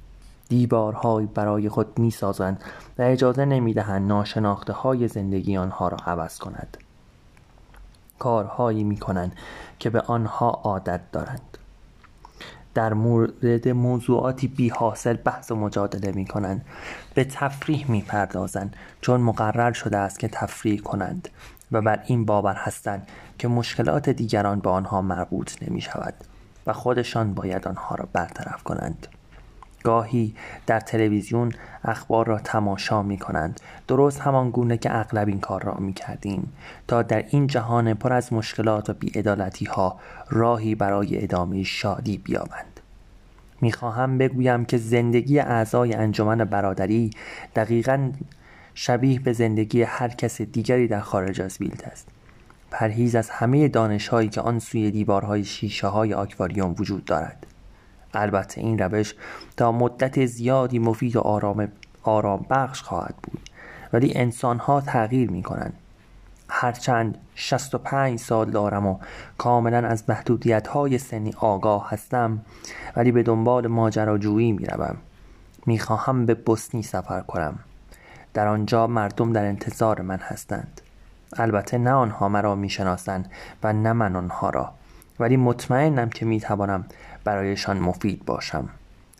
دیوارهایی 0.49 1.27
برای 1.27 1.69
خود 1.69 1.99
می 1.99 2.11
سازند 2.11 2.63
و 2.97 3.01
اجازه 3.01 3.45
نمی 3.45 3.73
دهند 3.73 4.07
ناشناخته 4.07 4.73
های 4.73 5.07
زندگی 5.07 5.57
آنها 5.57 5.87
را 5.87 5.97
عوض 6.05 6.37
کند. 6.37 6.77
کارهایی 8.19 8.83
می 8.83 8.97
کنند 8.97 9.35
که 9.79 9.89
به 9.89 10.01
آنها 10.01 10.49
عادت 10.49 11.01
دارند. 11.11 11.57
در 12.73 12.93
مورد 12.93 13.67
موضوعاتی 13.67 14.47
بی 14.47 14.69
حاصل 14.69 15.13
بحث 15.13 15.51
و 15.51 15.55
مجادله 15.55 16.11
می 16.11 16.25
کنند 16.25 16.65
به 17.13 17.23
تفریح 17.23 17.91
می 17.91 18.01
پردازند 18.01 18.75
چون 19.01 19.21
مقرر 19.21 19.71
شده 19.71 19.97
است 19.97 20.19
که 20.19 20.27
تفریح 20.27 20.79
کنند 20.79 21.29
و 21.71 21.81
بر 21.81 21.99
این 22.05 22.25
باور 22.25 22.55
هستند 22.55 23.07
که 23.37 23.47
مشکلات 23.47 24.09
دیگران 24.09 24.59
به 24.59 24.69
آنها 24.69 25.01
مربوط 25.01 25.63
نمی 25.63 25.81
شود 25.81 26.13
و 26.67 26.73
خودشان 26.73 27.33
باید 27.33 27.67
آنها 27.67 27.95
را 27.95 28.07
برطرف 28.13 28.63
کنند. 28.63 29.07
گاهی 29.83 30.35
در 30.67 30.79
تلویزیون 30.79 31.53
اخبار 31.83 32.27
را 32.27 32.39
تماشا 32.39 33.03
می 33.03 33.17
کنند 33.17 33.59
درست 33.87 34.19
همان 34.19 34.49
گونه 34.49 34.77
که 34.77 34.97
اغلب 34.97 35.27
این 35.27 35.39
کار 35.39 35.63
را 35.63 35.73
می 35.73 35.93
کردیم 35.93 36.53
تا 36.87 37.01
در 37.01 37.25
این 37.29 37.47
جهان 37.47 37.93
پر 37.93 38.13
از 38.13 38.33
مشکلات 38.33 38.89
و 38.89 38.93
بیعدالتی 38.93 39.65
ها 39.65 39.99
راهی 40.29 40.75
برای 40.75 41.23
ادامه 41.23 41.63
شادی 41.63 42.17
بیابند. 42.17 42.79
می 43.61 43.71
خواهم 43.71 44.17
بگویم 44.17 44.65
که 44.65 44.77
زندگی 44.77 45.39
اعضای 45.39 45.93
انجمن 45.93 46.37
برادری 46.37 47.09
دقیقا 47.55 48.11
شبیه 48.73 49.19
به 49.19 49.33
زندگی 49.33 49.81
هر 49.81 50.07
کس 50.07 50.41
دیگری 50.41 50.87
در 50.87 50.99
خارج 50.99 51.41
از 51.41 51.57
بیلت 51.57 51.87
است. 51.87 52.07
پرهیز 52.71 53.15
از 53.15 53.29
همه 53.29 53.67
دانش 53.67 54.07
هایی 54.07 54.29
که 54.29 54.41
آن 54.41 54.59
سوی 54.59 54.91
دیوارهای 54.91 55.43
شیشه 55.43 55.87
های 55.87 56.13
آکواریوم 56.13 56.75
وجود 56.79 57.05
دارد. 57.05 57.45
البته 58.13 58.61
این 58.61 58.79
روش 58.79 59.13
تا 59.57 59.71
مدت 59.71 60.25
زیادی 60.25 60.79
مفید 60.79 61.15
و 61.15 61.19
آرام, 61.19 61.67
آرام 62.03 62.45
بخش 62.49 62.81
خواهد 62.81 63.15
بود. 63.23 63.49
ولی 63.93 64.13
انسان 64.15 64.59
ها 64.59 64.81
تغییر 64.81 65.31
می 65.31 65.43
کنند 65.43 65.73
هرچند 66.49 67.17
65 67.35 68.19
سال 68.19 68.51
دارم 68.51 68.87
و 68.87 68.97
کاملا 69.37 69.87
از 69.87 70.03
محدودیت 70.09 70.67
های 70.67 70.97
سنی 70.97 71.33
آگاه 71.37 71.89
هستم 71.89 72.39
ولی 72.95 73.11
به 73.11 73.23
دنبال 73.23 73.67
ماجراجویی 73.67 74.51
می 74.51 74.65
روم 74.65 74.97
می 75.65 75.79
خواهم 75.79 76.25
به 76.25 76.33
بوسنی 76.33 76.83
سفر 76.83 77.21
کنم. 77.21 77.59
در 78.33 78.47
آنجا 78.47 78.87
مردم 78.87 79.33
در 79.33 79.45
انتظار 79.45 80.01
من 80.01 80.19
هستند. 80.19 80.81
البته 81.37 81.77
نه 81.77 81.91
آنها 81.91 82.29
مرا 82.29 82.55
می‌شناسند 82.55 83.31
و 83.63 83.73
نه 83.73 83.93
من 83.93 84.15
آنها 84.15 84.49
را. 84.49 84.71
ولی 85.19 85.37
مطمئنم 85.37 86.09
که 86.09 86.25
می‌توانم 86.25 86.85
برایشان 87.29 87.79
مفید 87.79 88.25
باشم. 88.25 88.69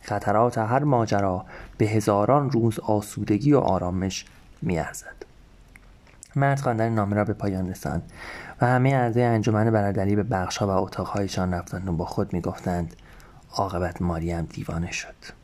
خطرات 0.01 0.57
هر 0.57 0.83
ماجرا 0.83 1.45
به 1.77 1.85
هزاران 1.85 2.51
روز 2.51 2.79
آسودگی 2.79 3.53
و 3.53 3.57
آرامش 3.57 4.25
میارزد. 4.61 5.25
مرد 6.35 6.59
خواندن 6.59 6.89
نامه 6.89 7.15
را 7.15 7.23
به 7.23 7.33
پایان 7.33 7.69
رساند 7.69 8.11
و 8.61 8.65
همه 8.65 8.89
اعضای 8.89 9.23
انجمن 9.23 9.71
برادری 9.71 10.15
به 10.15 10.23
بخشها 10.23 10.67
و 10.67 10.69
اتاقهایشان 10.69 11.53
رفتند 11.53 11.89
و 11.89 11.93
با 11.93 12.05
خود 12.05 12.33
می‌گفتند 12.33 12.95
عاقبت 13.55 14.01
ماریم 14.01 14.41
دیوانه 14.41 14.91
شد. 14.91 15.38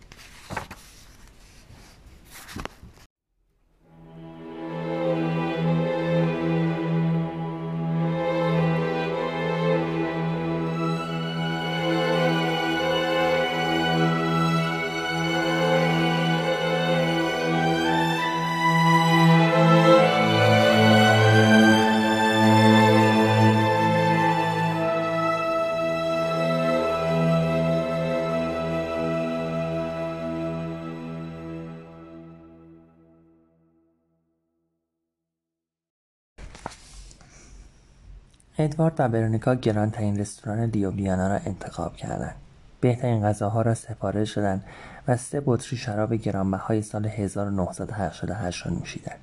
ادوارد 38.75 38.93
و 38.99 39.07
برونیکا 39.07 39.55
گرانترین 39.55 40.19
رستوران 40.19 40.63
لیوبلیانا 40.63 41.27
را 41.27 41.35
انتخاب 41.35 41.95
کردند. 41.95 42.35
بهترین 42.81 43.23
غذاها 43.23 43.61
را 43.61 43.73
سفارش 43.73 44.37
دادند 44.37 44.63
و 45.07 45.17
سه 45.17 45.41
بطری 45.45 45.77
شراب 45.77 46.13
گرانبهای 46.13 46.81
سال 46.81 47.05
1988 47.05 48.65
را 48.65 48.73
نوشیدند. 48.73 49.19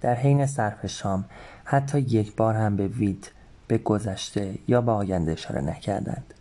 در 0.00 0.14
حین 0.14 0.46
صرف 0.46 0.86
شام 0.86 1.24
حتی 1.64 1.98
یک 1.98 2.36
بار 2.36 2.54
هم 2.54 2.76
به 2.76 2.88
وید 2.88 3.30
به 3.68 3.78
گذشته 3.78 4.54
یا 4.68 4.80
به 4.80 4.92
آینده 4.92 5.32
اشاره 5.32 5.60
نکردند. 5.60 6.34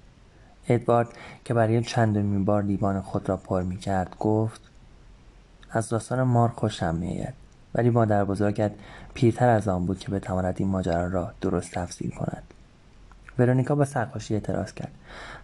ادوارد 0.69 1.09
که 1.45 1.53
برای 1.53 1.83
چندمین 1.83 2.45
بار 2.45 2.63
لیوان 2.63 3.01
خود 3.01 3.29
را 3.29 3.37
پر 3.37 3.61
می 3.61 3.77
کرد 3.77 4.15
گفت 4.19 4.61
از 5.71 5.89
داستان 5.89 6.23
مار 6.23 6.49
خوشم 6.49 6.95
میآید. 6.95 7.44
ولی 7.75 7.89
مادر 7.89 8.25
بزرگت 8.25 8.72
پیرتر 9.13 9.50
از 9.50 9.67
آن 9.67 9.86
بود 9.86 10.00
که 10.00 10.12
بتواند 10.12 10.55
این 10.58 10.67
ماجرا 10.67 11.08
را 11.08 11.32
درست 11.41 11.72
تفسیر 11.72 12.12
کند. 12.15 12.44
ورونیکا 13.39 13.75
با 13.75 13.86
سرخوشی 13.86 14.34
اعتراض 14.34 14.74
کرد. 14.74 14.91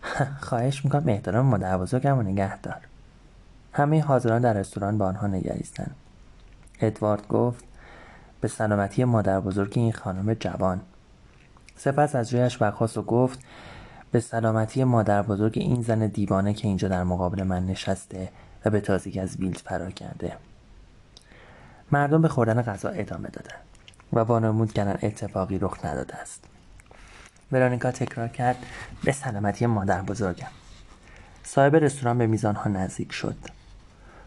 خواهش 0.47 0.85
می‌کنم 0.85 1.09
احترام 1.09 1.45
مادر 1.45 1.77
بزرگم 1.77 2.17
و 2.17 2.21
نگه 2.21 2.57
دار. 2.57 2.87
همه 3.73 4.01
حاضران 4.01 4.41
در 4.41 4.53
رستوران 4.53 4.97
با 4.97 5.05
آنها 5.05 5.27
نگریستند. 5.27 5.95
ادوارد 6.81 7.27
گفت 7.27 7.65
به 8.41 8.47
سلامتی 8.47 9.03
مادر 9.03 9.39
بزرگ 9.39 9.73
این 9.75 9.91
خانم 9.91 10.33
جوان. 10.33 10.81
سپس 11.75 12.15
از 12.15 12.29
جایش 12.29 12.57
برخواست 12.57 12.97
و 12.97 13.01
گفت 13.01 13.39
به 14.11 14.19
سلامتی 14.19 14.83
مادر 14.83 15.21
بزرگ 15.21 15.53
این 15.55 15.81
زن 15.81 16.07
دیوانه 16.07 16.53
که 16.53 16.67
اینجا 16.67 16.87
در 16.87 17.03
مقابل 17.03 17.43
من 17.43 17.65
نشسته 17.65 18.29
و 18.65 18.69
به 18.69 18.81
تازگی 18.81 19.19
از 19.19 19.37
ویلد 19.37 19.57
فرار 19.57 19.91
کرده. 19.91 20.33
مردم 21.91 22.21
به 22.21 22.27
خوردن 22.27 22.61
غذا 22.61 22.89
ادامه 22.89 23.29
دادن 23.29 23.55
و 24.13 24.19
وانمود 24.19 24.73
کردن 24.73 24.99
اتفاقی 25.03 25.59
رخ 25.59 25.85
نداده 25.85 26.15
است. 26.15 26.43
ورونیکا 27.51 27.91
تکرار 27.91 28.27
کرد 28.27 28.57
به 29.03 29.11
سلامتی 29.11 29.65
مادر 29.65 30.01
بزرگم. 30.01 30.47
صاحب 31.43 31.75
رستوران 31.75 32.17
به 32.17 32.27
میزان 32.27 32.55
ها 32.55 32.69
نزدیک 32.69 33.11
شد. 33.11 33.37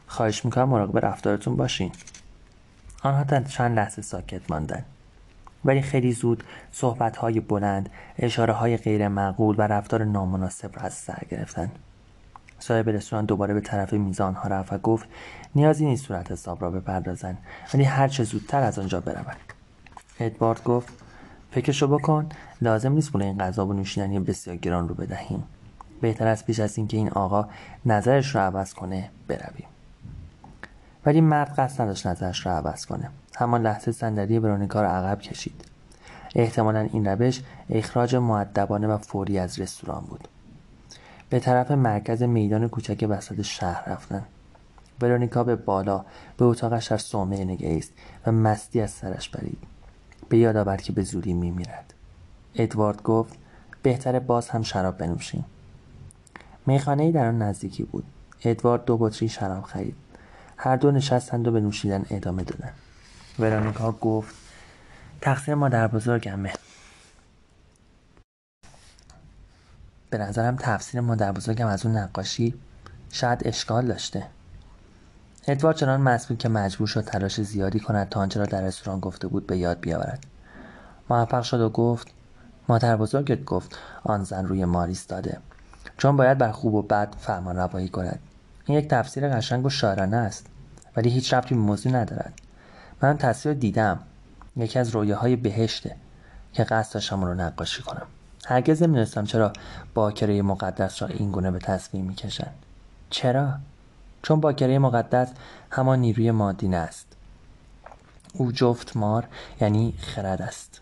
خواهش 0.07 0.45
می‌کنم 0.45 0.69
مراقب 0.69 1.07
رفتارتون 1.07 1.57
باشین. 1.57 1.93
آنها 3.03 3.25
تا 3.25 3.41
چند 3.41 3.77
لحظه 3.77 4.03
ساکت 4.03 4.51
ماندند. 4.51 4.85
ولی 5.65 5.83
خیلی 5.83 6.13
زود 6.13 6.45
صحبت 6.73 7.17
بلند 7.41 7.91
اشاره 8.19 8.53
های 8.53 8.77
غیر 8.77 9.09
معقول 9.09 9.57
و 9.59 9.63
رفتار 9.63 10.05
نامناسب 10.05 10.77
را 10.77 10.83
از 10.83 10.95
سر 10.95 11.23
گرفتند. 11.31 11.79
صاحب 12.59 12.89
رستوران 12.89 13.25
دوباره 13.25 13.55
به 13.55 13.61
طرف 13.61 13.93
میزان 13.93 14.35
ها 14.35 14.49
رفت 14.49 14.73
و 14.73 14.79
گفت 14.79 15.09
نیازی 15.55 15.85
نیست 15.85 16.07
صورت 16.07 16.33
حساب 16.33 16.63
را 16.63 16.71
بپردازند 16.71 17.39
ولی 17.75 17.85
هر 17.85 18.09
چه 18.09 18.25
زودتر 18.25 18.63
از 18.63 18.79
آنجا 18.79 19.01
بروند 19.01 19.37
ادوارد 20.21 20.65
گفت 20.65 20.93
فکرشو 21.55 21.87
بکن 21.87 22.29
لازم 22.63 22.93
نیست 22.93 23.13
پول 23.13 23.23
این 23.23 23.39
غذا 23.39 23.67
و 23.67 23.73
نوشیدنی 23.73 24.21
بسیار 24.21 24.57
گران 24.57 24.89
رو 24.89 24.95
بدهیم. 24.95 25.45
بهتر 26.01 26.27
از 26.27 26.47
پیش 26.47 26.61
از 26.61 26.79
اینکه 26.79 26.97
این 26.97 27.09
آقا 27.11 27.49
نظرش 27.87 28.35
رو 28.35 28.41
عوض 28.41 28.75
کنه 28.75 29.11
برویم. 29.29 29.69
ولی 31.07 31.21
مرد 31.21 31.55
قصد 31.55 31.83
نداشت 31.83 32.07
نظرش 32.07 32.47
رو 32.47 32.53
عوض 32.53 32.87
کنه. 32.87 33.11
همان 33.37 33.63
لحظه 33.63 33.93
صندلی 33.93 34.41
برونیکا 34.41 34.83
را 34.83 34.91
عقب 34.91 35.21
کشید. 35.21 35.65
احتمالا 36.35 36.81
این 36.81 37.07
روش 37.07 37.41
اخراج 37.71 38.17
معدبانه 38.17 38.87
و 38.87 38.99
فوری 38.99 39.39
از 39.39 39.59
رستوران 39.59 40.05
بود. 40.05 40.29
به 41.31 41.41
طرف 41.41 41.71
مرکز 41.71 42.23
میدان 42.23 42.69
کوچک 42.69 43.07
وسط 43.09 43.43
شهر 43.43 43.89
رفتن. 43.89 44.25
ورونیکا 45.01 45.45
به 45.45 45.57
بالا 45.57 46.05
به 46.37 46.45
اتاقش 46.45 46.87
در 46.87 46.97
صومعه 46.97 47.45
نگریست 47.45 47.93
و 48.27 48.33
مستی 48.33 48.81
از 48.81 48.91
سرش 48.91 49.29
برید 49.29 49.59
به 50.29 50.39
یاد 50.39 50.57
آورد 50.57 50.83
که 50.83 50.93
به 50.93 51.03
زودی 51.03 51.33
میمیرد. 51.33 51.95
ادوارد 52.55 53.03
گفت 53.03 53.35
بهتر 53.83 54.19
باز 54.19 54.49
هم 54.49 54.63
شراب 54.63 54.99
بنوشیم. 54.99 55.45
میخانه 56.67 57.03
ای 57.03 57.13
در 57.13 57.27
آن 57.27 57.43
نزدیکی 57.43 57.83
بود. 57.83 58.05
ادوارد 58.45 58.85
دو 58.85 58.97
بطری 58.97 59.29
شراب 59.29 59.65
خرید. 59.65 59.97
هر 60.57 60.77
دو 60.77 60.91
نشستند 60.91 61.49
و 61.49 61.53
به 61.53 61.61
نوشیدن 61.61 62.07
ادامه 62.11 62.45
دادند. 62.45 62.75
ورونیکا 63.39 63.93
گفت 63.93 64.35
تقصیر 65.21 65.55
مادر 65.55 65.87
بزرگمه 65.87 66.53
به 70.15 70.25
نظرم 70.25 70.57
تفسیر 70.57 71.01
مادر 71.01 71.33
بزرگم 71.33 71.67
از 71.67 71.87
اون 71.87 71.97
نقاشی 71.97 72.55
شاید 73.11 73.43
اشکال 73.45 73.87
داشته. 73.87 74.27
ادوارد 75.49 75.77
چنان 75.77 76.01
مسئول 76.01 76.37
که 76.37 76.49
مجبور 76.49 76.89
شد 76.89 77.01
تلاش 77.01 77.41
زیادی 77.41 77.81
کند 77.81 78.09
تا 78.09 78.21
آنچه 78.21 78.41
را 78.41 78.47
در 78.47 78.63
رستوران 78.63 79.01
گفته 79.01 79.29
بود 79.29 79.47
به 79.47 79.57
یاد 79.57 79.81
بیاورد. 79.81 80.27
موفق 81.11 81.43
شد 81.43 81.61
و 81.61 81.69
گفت 81.69 82.09
مادر 82.69 82.97
بزرگت 82.97 83.45
گفت 83.45 83.79
آن 84.05 84.25
زن 84.25 84.47
روی 84.47 84.65
ماریس 84.65 85.07
داده 85.07 85.39
چون 85.97 86.17
باید 86.17 86.39
بر 86.39 86.53
خوب 86.53 86.75
و 86.75 86.83
بد 86.83 87.15
فرمان 87.19 87.57
روایی 87.57 87.89
کند. 87.89 88.19
این 88.67 88.79
یک 88.79 88.89
تفسیر 88.89 89.29
قشنگ 89.29 89.67
و 89.67 89.71
شاعرانه 89.71 90.17
است 90.17 90.47
ولی 90.97 91.11
هیچ 91.11 91.35
ربطی 91.35 91.55
به 91.55 91.61
موضوع 91.61 91.93
ندارد. 91.93 92.33
من 93.03 93.17
تصویر 93.17 93.55
دیدم. 93.55 93.99
یکی 94.57 94.79
از 94.79 94.91
رویاهای 94.91 95.37
بهشته 95.37 95.97
که 96.53 96.65
قصد 96.65 96.95
داشتم 96.95 97.25
رو 97.25 97.35
نقاشی 97.35 97.83
کنم. 97.83 98.07
هرگز 98.47 98.83
نمی‌دونستم 98.83 99.25
چرا 99.25 99.53
باکره 99.95 100.43
مقدس 100.43 101.03
را 101.03 101.09
این 101.09 101.31
گونه 101.31 101.51
به 101.51 101.59
تصویر 101.59 102.05
می‌کشند 102.05 102.55
چرا؟ 103.11 103.53
چون 104.23 104.41
باکره 104.41 104.79
مقدس 104.79 105.33
همان 105.71 105.99
نیروی 105.99 106.31
مادین 106.31 106.75
است. 106.75 107.07
او 108.33 108.53
جفت 108.53 108.97
مار 108.97 109.27
یعنی 109.61 109.95
خرد 109.99 110.43
است. 110.43 110.81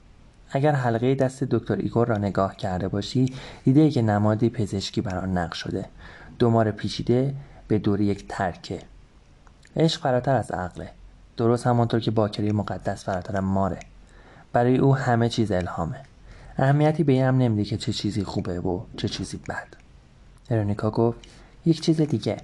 اگر 0.51 0.72
حلقه 0.72 1.14
دست 1.14 1.44
دکتر 1.44 1.77
ایگور 1.77 2.07
را 2.07 2.18
نگاه 2.18 2.57
کرده 2.57 2.88
باشی 2.88 3.35
دیده 3.64 3.90
که 3.90 4.03
نمادی 4.03 4.51
پزشکی 4.51 5.01
بر 5.01 5.18
آن 5.18 5.38
نقش 5.38 5.59
شده. 5.59 5.85
دو 6.38 6.51
مار 6.51 6.70
پیچیده 6.70 7.35
به 7.68 7.79
دور 7.79 8.01
یک 8.01 8.29
ترکه. 8.29 8.83
عشق 9.77 10.01
فراتر 10.01 10.35
از 10.37 10.51
عقله. 10.51 10.90
درست 11.37 11.66
همانطور 11.66 12.01
که 12.01 12.11
باکره 12.11 12.53
مقدس 12.53 13.05
فراتر 13.05 13.40
ماره. 13.40 13.81
برای 14.53 14.79
او 14.79 14.96
همه 14.96 15.29
چیز 15.29 15.53
الهامه. 15.53 16.01
اهمیتی 16.62 17.05
به 17.05 17.20
هم 17.20 17.37
نمیده 17.37 17.64
که 17.64 17.77
چه 17.77 17.92
چیزی 17.92 18.25
خوبه 18.25 18.61
و 18.61 18.81
چه 18.96 19.09
چیزی 19.09 19.37
بد. 19.48 19.66
ارونیکا 20.51 20.90
گفت 20.90 21.18
یک 21.66 21.81
چیز 21.81 22.01
دیگه. 22.01 22.37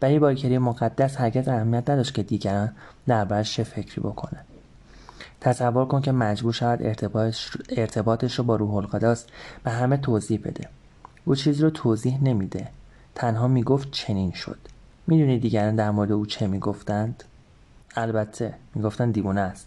برای 0.00 0.18
باکره 0.18 0.58
مقدس 0.58 1.20
هرگز 1.20 1.48
اهمیت 1.48 1.90
نداشت 1.90 2.14
که 2.14 2.22
دیگران 2.22 2.72
دربارش 3.06 3.54
چه 3.54 3.64
فکری 3.64 4.00
بکنن. 4.00 4.40
تصور 5.40 5.86
کن 5.86 6.00
که 6.00 6.12
مجبور 6.12 6.52
شود 6.52 6.82
ارتباطش, 7.76 8.38
رو 8.38 8.44
با 8.44 8.56
روح 8.56 8.74
القدس 8.74 9.26
به 9.64 9.70
همه 9.70 9.96
توضیح 9.96 10.40
بده. 10.44 10.68
او 11.24 11.34
چیزی 11.34 11.62
رو 11.62 11.70
توضیح 11.70 12.22
نمیده. 12.22 12.68
تنها 13.14 13.48
می‌گفت 13.48 13.90
چنین 13.90 14.32
شد. 14.32 14.58
می‌دونی 15.06 15.38
دیگران 15.38 15.76
در 15.76 15.90
مورد 15.90 16.12
او 16.12 16.26
چه 16.26 16.46
می‌گفتند؟ 16.46 17.24
البته 17.96 18.54
می‌گفتند 18.74 19.14
دیوانه 19.14 19.40
است. 19.40 19.66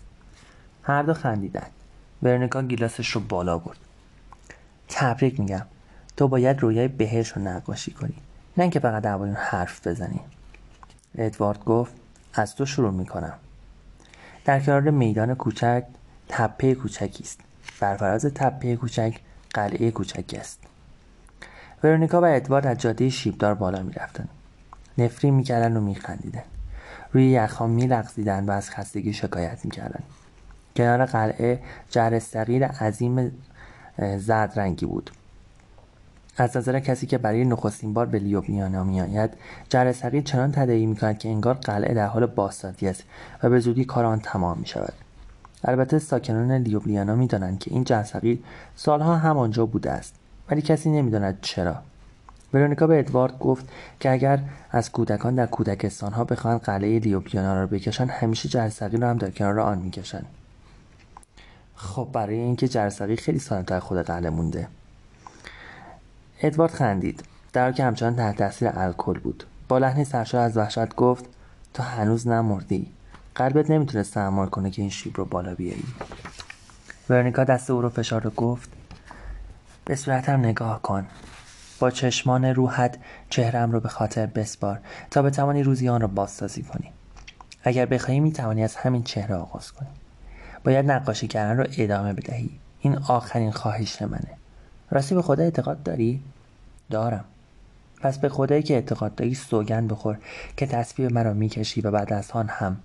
هر 0.83 1.03
دو 1.03 1.13
خندیدند. 1.13 1.71
ورنیکا 2.23 2.61
گیلاسش 2.61 3.09
رو 3.09 3.21
بالا 3.21 3.57
برد. 3.57 3.77
تبریک 4.89 5.39
میگم. 5.39 5.65
تو 6.17 6.27
باید 6.27 6.59
رویای 6.59 6.87
بهش 6.87 7.31
رو 7.31 7.41
نقاشی 7.41 7.91
کنی. 7.91 8.15
نه 8.57 8.61
اینکه 8.61 8.79
فقط 8.79 9.03
درباره 9.03 9.33
حرف 9.33 9.87
بزنی. 9.87 10.19
ادوارد 11.17 11.63
گفت 11.63 11.93
از 12.33 12.55
تو 12.55 12.65
شروع 12.65 12.91
می‌کنم. 12.91 13.33
در 14.45 14.59
کنار 14.59 14.81
میدان 14.81 15.35
کوچک 15.35 15.83
تپه 16.29 16.75
کوچکی 16.75 17.23
است. 17.23 17.39
بر 17.79 17.97
فراز 17.97 18.25
تپه 18.25 18.75
کوچک 18.75 19.19
قلعه 19.53 19.91
کوچکی 19.91 20.37
است. 20.37 20.59
ورونیکا 21.83 22.21
و 22.21 22.25
ادوارد 22.25 22.67
از 22.67 22.77
جاده 22.77 23.09
شیبدار 23.09 23.53
بالا 23.53 23.83
می‌رفتند 23.83 24.29
نفرین 24.97 25.33
می‌کردن 25.33 25.77
و 25.77 25.81
میخندیدن. 25.81 26.43
روی 27.13 27.29
یخها 27.29 27.67
میلغزیدند 27.67 28.49
و 28.49 28.51
از 28.51 28.69
خستگی 28.69 29.13
شکایت 29.13 29.65
می‌کردند 29.65 30.03
کنار 30.75 31.05
قلعه 31.05 31.59
جرستقیل 31.89 32.63
عظیم 32.63 33.31
زرد 34.17 34.59
رنگی 34.59 34.85
بود. 34.85 35.11
از 36.37 36.57
نظر 36.57 36.79
کسی 36.79 37.07
که 37.07 37.17
برای 37.17 37.45
نخستین 37.45 37.93
بار 37.93 38.05
به 38.05 38.19
لیوبلیانا 38.19 38.83
میآید 38.83 39.29
جرثقیل 39.69 40.23
چنان 40.23 40.51
تدعی 40.51 40.85
می‌کند 40.85 41.17
که 41.17 41.29
انگار 41.29 41.53
قلعه 41.53 41.93
در 41.93 42.07
حال 42.07 42.25
بازسازی 42.25 42.87
است 42.87 43.03
و 43.43 43.49
به 43.49 43.59
زودی 43.59 43.85
کار 43.85 44.05
آن 44.05 44.19
تمام 44.19 44.57
می 44.57 44.67
شود 44.67 44.93
البته 45.63 45.99
ساکنان 45.99 46.51
لیوبلیانا 46.51 47.15
می‌دانند 47.15 47.59
که 47.59 47.71
این 47.71 47.83
جرثقیل 47.83 48.43
سالها 48.75 49.15
همانجا 49.15 49.65
بوده 49.65 49.91
است 49.91 50.15
ولی 50.49 50.61
کسی 50.61 50.89
نمی‌داند 50.89 51.37
چرا. 51.41 51.75
ورونیکا 52.53 52.87
به 52.87 52.99
ادوارد 52.99 53.39
گفت 53.39 53.69
که 53.99 54.11
اگر 54.11 54.39
از 54.71 54.91
کودکان 54.91 55.35
در 55.35 55.45
کودکستان 55.45 56.13
ها 56.13 56.23
بخواهند 56.23 56.61
قلعه 56.61 56.99
لیوبلیانا 56.99 57.53
را 57.53 57.67
بکشند 57.67 58.09
همیشه 58.09 58.49
جرثقیل 58.49 59.01
را 59.01 59.09
هم 59.09 59.17
در 59.17 59.29
کنار 59.29 59.59
آن 59.59 59.77
می‌کشند. 59.77 60.25
خب 61.75 62.09
برای 62.13 62.35
اینکه 62.35 62.67
جرثقیل 62.67 63.17
خیلی 63.17 63.39
سالمتر 63.39 63.79
خود 63.79 63.97
قلعه 63.97 64.29
مونده. 64.29 64.67
ادوارد 66.41 66.71
خندید. 66.71 67.23
در 67.53 67.71
که 67.71 67.83
همچنان 67.83 68.15
تحت 68.15 68.37
تاثیر 68.37 68.69
الکل 68.73 69.19
بود. 69.19 69.43
با 69.67 69.77
لحنی 69.77 70.05
سرشار 70.05 70.41
از 70.41 70.57
وحشت 70.57 70.95
گفت 70.95 71.25
تو 71.73 71.83
هنوز 71.83 72.27
نمردی. 72.27 72.91
قلبت 73.35 73.69
نمی‌تونه 73.69 74.03
تحمل 74.03 74.45
کنه 74.45 74.71
که 74.71 74.81
این 74.81 74.91
شیب 74.91 75.17
رو 75.17 75.25
بالا 75.25 75.55
بیایی 75.55 75.83
ورنیکا 77.09 77.43
دست 77.43 77.69
او 77.69 77.81
رو 77.81 77.89
فشار 77.89 78.29
گفت 78.29 78.69
به 79.85 79.95
صورتم 79.95 80.39
نگاه 80.39 80.81
کن. 80.81 81.07
با 81.79 81.91
چشمان 81.91 82.45
روحت 82.45 82.97
چهرم 83.29 83.71
رو 83.71 83.79
به 83.79 83.89
خاطر 83.89 84.25
بسپار 84.25 84.79
تا 85.11 85.21
بتوانی 85.21 85.63
روزی 85.63 85.89
آن 85.89 86.01
را 86.01 86.07
بازسازی 86.07 86.63
کنی. 86.63 86.91
اگر 87.63 87.85
بخواهی 87.85 88.19
می‌توانی 88.19 88.63
از 88.63 88.75
همین 88.75 89.03
چهره 89.03 89.35
آغاز 89.35 89.71
کنی. 89.71 89.89
باید 90.65 90.91
نقاشی 90.91 91.27
کردن 91.27 91.57
رو 91.57 91.65
ادامه 91.77 92.13
بدهی. 92.13 92.49
این 92.79 92.97
آخرین 92.97 93.51
خواهش 93.51 94.01
منه. 94.01 94.27
راستی 94.91 95.15
به 95.15 95.21
خدا 95.21 95.43
اعتقاد 95.43 95.83
داری؟ 95.83 96.21
دارم. 96.91 97.25
پس 98.01 98.17
به 98.17 98.29
خدایی 98.29 98.63
که 98.63 98.73
اعتقاد 98.73 99.15
داری 99.15 99.33
سوگن 99.33 99.87
بخور 99.87 100.17
که 100.57 100.65
تصویر 100.65 101.13
مرا 101.13 101.33
می‌کشی 101.33 101.81
و 101.81 101.91
بعد 101.91 102.13
از 102.13 102.31
آن 102.31 102.47
هم 102.47 102.77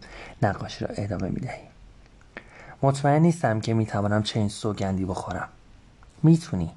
نقاشی 0.42 0.84
را 0.84 0.94
ادامه 0.94 1.28
می‌دهی. 1.28 1.62
مطمئن 2.82 3.22
نیستم 3.22 3.60
که 3.60 3.74
می‌توانم 3.74 4.22
چه 4.22 4.40
این 4.40 4.48
سوگندی 4.48 5.04
بخورم. 5.04 5.48
می‌تونی. 6.22 6.70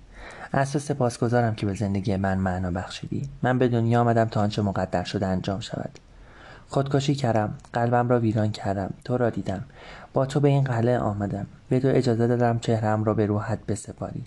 از 0.52 0.72
تو 0.72 0.80
سپاسگزارم 0.80 1.56
که 1.56 1.66
به 1.66 1.74
زندگی 1.74 2.16
من 2.16 2.38
معنا 2.38 2.72
بخشیدی. 2.72 3.30
من 3.44 3.58
به 3.60 3.68
دنیا 3.68 4.02
آمدم 4.02 4.26
تا 4.26 4.42
آنچه 4.42 4.62
مقدر 4.62 5.04
شده 5.04 5.26
انجام 5.28 5.60
شود. 5.60 6.00
خودکشی 6.74 7.16
کردم. 7.16 7.54
قلبم 7.74 8.10
را 8.10 8.20
ویران 8.20 8.52
کردم. 8.52 8.94
تو 9.06 9.18
را 9.18 9.30
دیدم. 9.30 9.64
با 10.14 10.26
تو 10.26 10.40
به 10.40 10.50
این 10.50 10.64
قلعه 10.64 10.98
آمدم. 11.00 11.46
به 11.70 11.80
تو 11.80 11.88
اجازه 11.92 12.28
دادم 12.28 12.60
چهرم 12.60 13.04
را 13.04 13.14
به 13.14 13.26
روحت 13.26 13.66
بسپاری. 13.66 14.24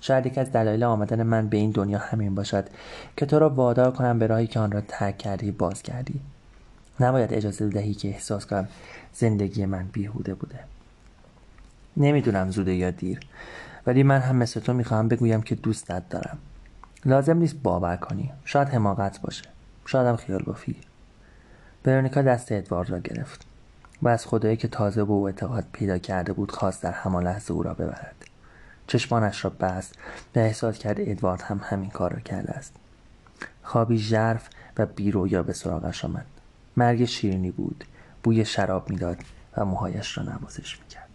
شاید 0.00 0.26
یک 0.26 0.38
از 0.38 0.52
دلایل 0.52 0.84
آمدن 0.84 1.22
من 1.22 1.48
به 1.48 1.56
این 1.56 1.70
دنیا 1.70 1.98
همین 1.98 2.34
باشد 2.34 2.68
که 3.16 3.26
تو 3.26 3.38
را 3.38 3.50
وادار 3.50 3.90
کنم 3.90 4.18
به 4.18 4.26
راهی 4.26 4.46
که 4.46 4.60
آن 4.60 4.72
را 4.72 4.80
ترک 4.80 5.18
کردی 5.18 5.50
بازگردی 5.50 6.20
نباید 7.00 7.34
اجازه 7.34 7.68
دهی 7.68 7.94
که 7.94 8.08
احساس 8.08 8.46
کنم 8.46 8.68
زندگی 9.14 9.66
من 9.66 9.88
بیهوده 9.92 10.34
بوده. 10.34 10.58
نمی‌دونم 11.96 12.50
زوده 12.50 12.74
یا 12.74 12.90
دیر 12.90 13.20
ولی 13.86 14.02
من 14.02 14.20
هم 14.20 14.36
مثل 14.36 14.60
تو 14.60 14.72
می‌خواهم 14.72 15.08
بگویم 15.08 15.42
که 15.42 15.54
دوستت 15.54 16.08
دارم. 16.08 16.38
لازم 17.04 17.36
نیست 17.36 17.56
باور 17.62 17.96
کنی. 17.96 18.32
شاید 18.44 18.68
حماقت 18.68 19.20
باشه. 19.20 19.44
شاید 19.86 20.06
هم 20.06 20.16
خیال 20.16 20.42
بافی. 20.42 20.76
ورونیکا 21.84 22.22
دست 22.22 22.52
ادوارد 22.52 22.90
را 22.90 22.98
گرفت 22.98 23.46
و 24.02 24.08
از 24.08 24.26
خدایی 24.26 24.56
که 24.56 24.68
تازه 24.68 25.04
به 25.04 25.12
او 25.12 25.26
اعتقاد 25.26 25.64
پیدا 25.72 25.98
کرده 25.98 26.32
بود 26.32 26.52
خواست 26.52 26.82
در 26.82 26.92
همان 26.92 27.24
لحظه 27.24 27.52
او 27.52 27.62
را 27.62 27.74
ببرد. 27.74 28.14
چشمانش 28.86 29.44
را 29.44 29.50
بست 29.50 29.94
و 30.36 30.38
احساس 30.38 30.78
کرد 30.78 30.96
ادوارد 31.00 31.42
هم 31.42 31.60
همین 31.64 31.90
کار 31.90 32.12
را 32.12 32.20
کرده 32.20 32.52
است. 32.52 32.74
خوابی 33.62 33.98
ژرف 33.98 34.48
و 34.78 34.86
بیرویا 34.86 35.42
به 35.42 35.52
سراغش 35.52 36.04
آمد. 36.04 36.26
مرگ 36.76 37.04
شیرینی 37.04 37.50
بود. 37.50 37.84
بوی 38.22 38.44
شراب 38.44 38.90
می‌داد 38.90 39.18
و 39.56 39.64
موهایش 39.64 40.18
را 40.18 40.24
نوازش 40.24 40.78
می‌کرد. 40.78 41.08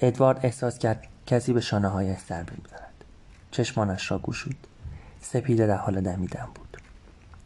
ادوارد 0.00 0.40
احساس 0.42 0.78
کرد 0.78 1.06
کسی 1.26 1.52
به 1.52 1.60
شانه 1.60 2.18
ضربه 2.28 2.52
می‌زند 2.62 3.04
چشمانش 3.50 4.10
را 4.10 4.18
گشود. 4.18 4.66
سپیده 5.20 5.66
در 5.66 5.76
حال 5.76 6.00
دمیدن 6.00 6.48
بود. 6.54 6.71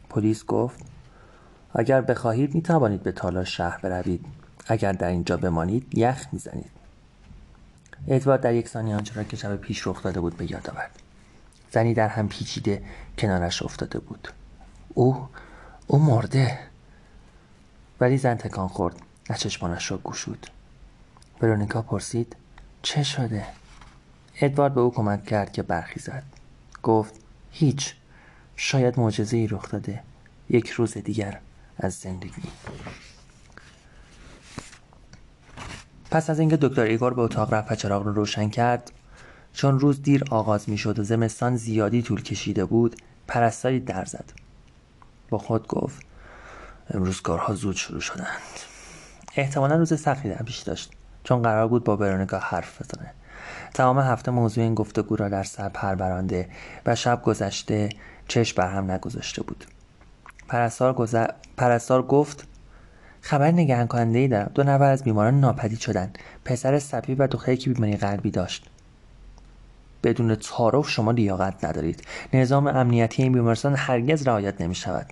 پلیس 0.09 0.45
گفت 0.45 0.79
اگر 1.73 2.01
بخواهید 2.01 2.55
می 2.55 2.61
توانید 2.61 3.03
به 3.03 3.11
تالار 3.11 3.43
شهر 3.43 3.77
بروید. 3.77 4.25
اگر 4.67 4.91
در 4.91 5.07
اینجا 5.07 5.37
بمانید 5.37 5.97
یخ 5.97 6.27
می‌زنید. 6.31 6.71
ادوارد 8.07 8.41
در 8.41 8.53
یک 8.53 8.67
ثانیه 8.67 8.95
آنچه 8.95 9.13
را 9.13 9.23
که 9.23 9.37
شب 9.37 9.55
پیش 9.55 9.87
رخ 9.87 10.03
داده 10.03 10.19
بود 10.19 10.37
به 10.37 10.51
یاد 10.51 10.69
آورد. 10.69 10.91
زنی 11.71 11.93
در 11.93 12.07
هم 12.07 12.27
پیچیده 12.27 12.83
کنارش 13.17 13.63
افتاده 13.63 13.99
بود. 13.99 14.27
او 14.93 15.27
او 15.87 15.99
مرده. 15.99 16.59
ولی 17.99 18.17
زن 18.17 18.35
تکان 18.35 18.67
خورد. 18.67 18.95
و 19.29 19.33
چشمانش 19.33 19.91
را 19.91 19.97
گشود. 20.03 20.47
ورونیکا 21.41 21.81
پرسید 21.81 22.35
چه 22.81 23.03
شده؟ 23.03 23.45
ادوارد 24.41 24.73
به 24.73 24.81
او 24.81 24.91
کمک 24.91 25.25
کرد 25.25 25.51
که 25.51 25.63
برخیزد. 25.63 26.23
گفت 26.83 27.15
هیچ. 27.51 27.95
شاید 28.57 28.99
معجزه 28.99 29.37
ای 29.37 29.47
رخ 29.47 29.71
داده. 29.71 30.03
یک 30.49 30.69
روز 30.69 30.97
دیگر 30.97 31.39
از 31.77 31.93
زندگی. 31.93 32.41
پس 36.11 36.29
از 36.29 36.39
اینکه 36.39 36.57
دکتر 36.57 36.81
ایگور 36.81 37.13
به 37.13 37.21
اتاق 37.21 37.53
رفت 37.53 37.71
و 37.71 37.75
چراغ 37.75 38.03
رو 38.03 38.13
روشن 38.13 38.49
کرد 38.49 38.91
چون 39.53 39.79
روز 39.79 40.01
دیر 40.01 40.23
آغاز 40.29 40.69
می 40.69 40.77
شد 40.77 40.99
و 40.99 41.03
زمستان 41.03 41.55
زیادی 41.55 42.01
طول 42.01 42.21
کشیده 42.21 42.65
بود 42.65 42.95
پرستاری 43.27 43.79
در 43.79 44.05
زد. 44.05 44.25
با 45.29 45.37
خود 45.37 45.67
گفت 45.67 46.05
امروز 46.89 47.21
کارها 47.21 47.53
زود 47.53 47.75
شروع 47.75 48.01
شدند. 48.01 48.27
احتمالا 49.35 49.75
روز 49.75 50.01
سختی 50.01 50.29
در 50.29 50.43
پیش 50.43 50.59
داشت 50.59 50.91
چون 51.23 51.41
قرار 51.41 51.67
بود 51.67 51.83
با 51.83 51.95
برونیکا 51.95 52.39
حرف 52.39 52.81
بزنه. 52.81 53.13
تمام 53.73 53.99
هفته 53.99 54.31
موضوع 54.31 54.63
این 54.63 54.75
گفتگو 54.75 55.15
را 55.15 55.29
در 55.29 55.43
سر 55.43 55.69
پربرانده 55.69 56.49
و 56.85 56.95
شب 56.95 57.21
گذشته 57.23 57.89
چشم 58.27 58.55
بر 58.57 58.69
هم 58.69 58.91
نگذاشته 58.91 59.43
بود. 59.43 59.65
پرستار, 60.47 61.07
پرستار 61.57 62.03
گفت 62.03 62.47
خبر 63.21 63.51
نگهان 63.51 63.87
کننده 63.87 64.19
ای 64.19 64.27
دارم. 64.27 64.51
دو 64.55 64.63
نفر 64.63 64.91
از 64.91 65.03
بیماران 65.03 65.39
ناپدید 65.39 65.79
شدند. 65.79 66.17
پسر 66.45 66.79
سپی 66.79 67.15
و 67.15 67.27
دختری 67.27 67.57
که 67.57 67.69
بیماری 67.69 67.95
قلبی 67.95 68.31
داشت. 68.31 68.69
بدون 70.03 70.35
تعارف 70.35 70.89
شما 70.89 71.11
لیاقت 71.11 71.65
ندارید. 71.65 72.03
نظام 72.33 72.67
امنیتی 72.67 73.23
این 73.23 73.33
بیمارستان 73.33 73.75
هرگز 73.75 74.27
رعایت 74.27 74.61
نمی 74.61 74.75
شود 74.75 75.05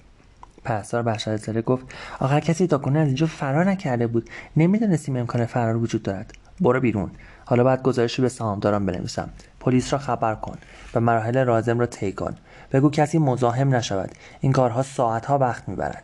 پرستار 0.64 1.18
زده 1.18 1.62
گفت 1.62 1.86
آخر 2.20 2.40
کسی 2.40 2.68
تا 2.68 2.78
کنه 2.78 3.00
از 3.00 3.08
اینجا 3.08 3.26
فرار 3.26 3.70
نکرده 3.70 4.08
بود. 4.08 4.30
نمی‌دانستیم 4.58 5.16
امکان 5.16 5.46
فرار 5.46 5.78
وجود 5.78 6.04
دارد. 6.04 6.34
برو 6.62 6.80
بیرون. 6.80 7.12
حالا 7.46 7.64
باید 7.64 7.82
گزارش 7.82 8.20
به 8.20 8.30
سهامداران 8.30 8.86
بنویسم. 8.86 9.30
پلیس 9.60 9.94
را 9.94 10.00
خبر 10.00 10.36
کن 10.36 10.58
و 10.96 11.00
مراحل 11.00 11.46
رازم 11.46 11.80
را 11.80 11.86
طی 11.86 12.12
کن. 12.12 12.36
بگو 12.72 12.90
کسی 12.90 13.18
مزاحم 13.18 13.76
نشود. 13.76 14.12
این 14.42 14.52
کارها 14.52 14.84
ساعتها 14.84 15.38
وقت 15.38 15.70
می‌برند 15.70 16.04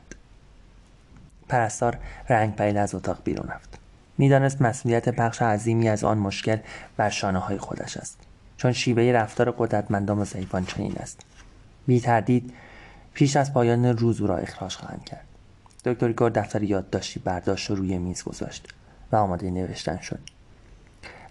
پرستار 1.50 1.98
رنگ 2.30 2.56
پرید 2.56 2.78
از 2.78 2.96
اتاق 2.96 3.18
بیرون 3.24 3.48
رفت. 3.48 3.78
می‌دانست 4.18 4.62
مسئولیت 4.62 5.10
بخش 5.10 5.42
عظیمی 5.42 5.90
از 5.90 6.04
آن 6.04 6.18
مشکل 6.18 6.58
بر 6.98 7.10
شانه 7.10 7.40
های 7.40 7.58
خودش 7.58 7.98
است. 7.98 8.18
چون 8.58 8.72
شیوه 8.72 9.04
رفتار 9.04 9.52
قدرتمندان 9.52 10.20
و 10.20 10.26
ضعیفان 10.26 10.66
چنین 10.66 10.96
است. 10.98 11.22
بی 11.88 12.00
تردید 12.00 12.54
پیش 13.14 13.36
از 13.36 13.54
پایان 13.54 13.86
روز 13.86 14.22
او 14.22 14.28
را 14.28 14.38
اخراج 14.38 14.76
خواهند 14.76 15.04
کرد. 15.06 15.26
دکتر 15.86 16.08
ایگور 16.08 16.30
دفتر 16.30 16.64
یادداشتی 16.64 17.20
برداشت 17.20 17.72
و 17.72 17.76
روی 17.76 17.98
میز 17.98 18.24
گذاشت 18.24 18.68
و 19.12 19.16
آماده 19.16 19.50
نوشتن 19.50 19.98
شد. 19.98 20.20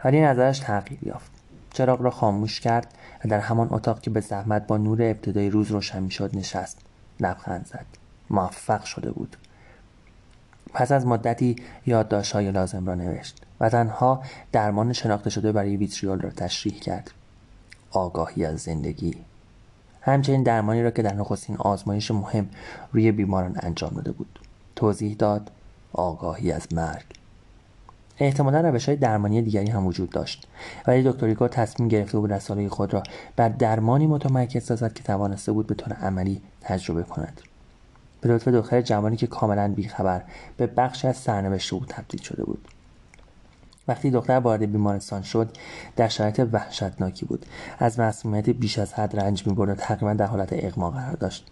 ولی 0.05 0.21
نظرش 0.21 0.59
تغییر 0.59 1.01
یافت. 1.03 1.31
چراغ 1.73 2.03
را 2.03 2.11
خاموش 2.11 2.61
کرد 2.61 2.95
و 3.25 3.29
در 3.29 3.41
همان 3.41 3.69
اتاق 3.71 4.01
که 4.01 4.11
به 4.11 4.21
زحمت 4.21 4.67
با 4.67 4.77
نور 4.77 5.03
ابتدای 5.03 5.51
روز 5.51 5.71
روشن 5.71 6.03
می‌شد 6.03 6.37
نشست. 6.37 6.79
لبخند 7.21 7.67
زد. 7.67 7.87
موفق 8.31 8.85
شده 8.85 9.11
بود. 9.11 9.37
پس 10.75 10.93
از 10.93 11.07
مدتی 11.07 11.57
یادداشتهای 11.87 12.51
لازم 12.51 12.87
را 12.87 12.95
نوشت 12.95 13.43
و 13.61 13.69
تنها 13.69 14.23
درمان 14.53 14.93
شناخته 14.93 15.31
شده 15.31 15.53
برای 15.53 15.77
ویتریول 15.77 16.21
را 16.21 16.31
تشریح 16.31 16.81
کرد. 16.81 17.11
آگاهی 17.91 18.45
از 18.45 18.61
زندگی. 18.61 19.15
همچنین 20.01 20.43
درمانی 20.43 20.83
را 20.83 20.91
که 20.91 21.03
در 21.03 21.15
نخستین 21.15 21.57
آزمایش 21.57 22.11
مهم 22.11 22.49
روی 22.93 23.13
بیماران 23.13 23.57
انجام 23.63 23.91
داده 23.91 24.13
بود. 24.13 24.39
توضیح 24.77 25.17
داد 25.17 25.51
آگاهی 25.93 26.53
از 26.53 26.73
مرگ. 26.73 27.20
احتمالا 28.21 28.61
روش 28.61 28.89
های 28.89 28.97
درمانی 28.97 29.43
دیگری 29.43 29.71
هم 29.71 29.87
وجود 29.87 30.11
داشت. 30.11 30.49
ولی 30.87 31.03
دکتر 31.03 31.27
ایگور 31.27 31.49
تصمیم 31.49 31.89
گرفته 31.89 32.19
بود 32.19 32.33
رساله 32.33 32.69
خود 32.69 32.95
را 32.95 33.03
بر 33.37 33.49
درمانی 33.49 34.07
متمرکز 34.07 34.65
سازد 34.65 34.93
که 34.93 35.03
توانسته 35.03 35.53
بود 35.53 35.67
به 35.67 35.75
طور 35.75 35.93
عملی 35.93 36.43
تجربه 36.61 37.03
کند. 37.03 37.41
به 38.21 38.29
لطف 38.29 38.49
دختر 38.49 38.81
جوانی 38.81 39.17
که 39.17 39.27
کاملا 39.27 39.69
بیخبر 39.69 40.23
به 40.57 40.67
بخشی 40.67 41.09
از 41.09 41.17
سرنوشت 41.17 41.73
او 41.73 41.85
تبدیل 41.89 42.23
شده 42.23 42.45
بود. 42.45 42.69
وقتی 43.89 44.11
دختر 44.11 44.39
وارد 44.39 44.73
بیمارستان 44.73 45.23
شد 45.23 45.57
در 45.97 46.09
شرایط 46.09 46.49
وحشتناکی 46.53 47.27
بود. 47.27 47.47
از 47.79 48.01
مسمومیت 48.01 48.51
بیش 48.51 48.79
از 48.79 48.95
حد 48.95 49.21
رنج 49.21 49.47
می‌برد 49.47 49.71
و 49.71 49.75
تقریبا 49.75 50.15
در 50.15 50.27
حالت 50.27 50.49
اغما 50.53 50.91
قرار 50.91 51.17
داشت. 51.17 51.47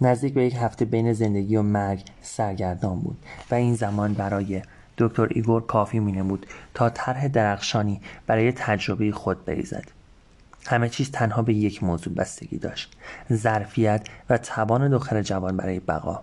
نزدیک 0.00 0.34
به 0.34 0.44
یک 0.44 0.54
هفته 0.54 0.84
بین 0.84 1.12
زندگی 1.12 1.56
و 1.56 1.62
مرگ 1.62 2.04
سرگردان 2.22 3.00
بود 3.00 3.18
و 3.50 3.54
این 3.54 3.74
زمان 3.74 4.14
برای 4.14 4.62
دکتر 5.00 5.28
ایگور 5.30 5.66
کافی 5.66 5.98
مینمود 5.98 6.46
تا 6.74 6.90
طرح 6.90 7.28
درخشانی 7.28 8.00
برای 8.26 8.52
تجربه 8.52 9.12
خود 9.12 9.44
بریزد. 9.44 9.84
همه 10.66 10.88
چیز 10.88 11.10
تنها 11.10 11.42
به 11.42 11.54
یک 11.54 11.84
موضوع 11.84 12.14
بستگی 12.14 12.58
داشت 12.58 12.96
ظرفیت 13.32 14.06
و 14.30 14.38
توان 14.38 14.90
دختر 14.90 15.22
جوان 15.22 15.56
برای 15.56 15.80
بقا. 15.80 16.22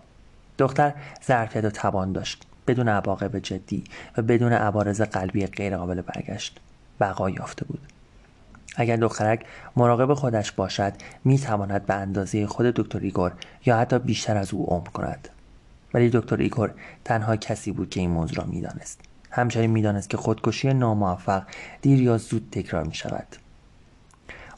دختر 0.58 0.94
ظرفیت 1.28 1.66
و 1.66 1.70
توان 1.70 2.12
داشت 2.12 2.44
بدون 2.68 2.90
عواقب 2.90 3.40
جدی 3.40 3.84
و 4.18 4.22
بدون 4.22 4.54
عوارض 4.54 5.02
قلبی 5.02 5.46
غیرقابل 5.46 6.02
برگشت. 6.02 6.60
بقا 7.00 7.30
یافته 7.30 7.66
بود. 7.66 7.82
اگر 8.76 8.96
دخترک 8.96 9.46
مراقب 9.76 10.14
خودش 10.14 10.52
باشد 10.52 10.94
می 11.24 11.40
تواند 11.40 11.86
به 11.86 11.94
اندازه 11.94 12.48
خود 12.48 12.66
دکتر 12.66 13.00
ایگور 13.00 13.32
یا 13.66 13.78
حتی 13.78 14.00
بیشتر 14.00 14.38
از 14.38 14.54
او 14.54 14.66
عمر 14.66 14.90
کند. 14.90 15.30
ولی 15.94 16.10
دکتر 16.14 16.36
ایگور 16.36 16.74
تنها 17.06 17.36
کسی 17.36 17.72
بود 17.72 17.90
که 17.90 18.00
این 18.00 18.10
موضوع 18.10 18.38
را 18.38 18.44
می‌دانست. 18.44 19.00
همچنین 19.32 19.70
می‌دانست 19.70 20.10
که 20.10 20.18
خودکشی 20.18 20.74
ناموفق 20.74 21.44
دیر 21.82 22.02
یا 22.02 22.18
زود 22.18 22.48
تکرار 22.52 22.84
می 22.84 22.94
شود 22.94 23.28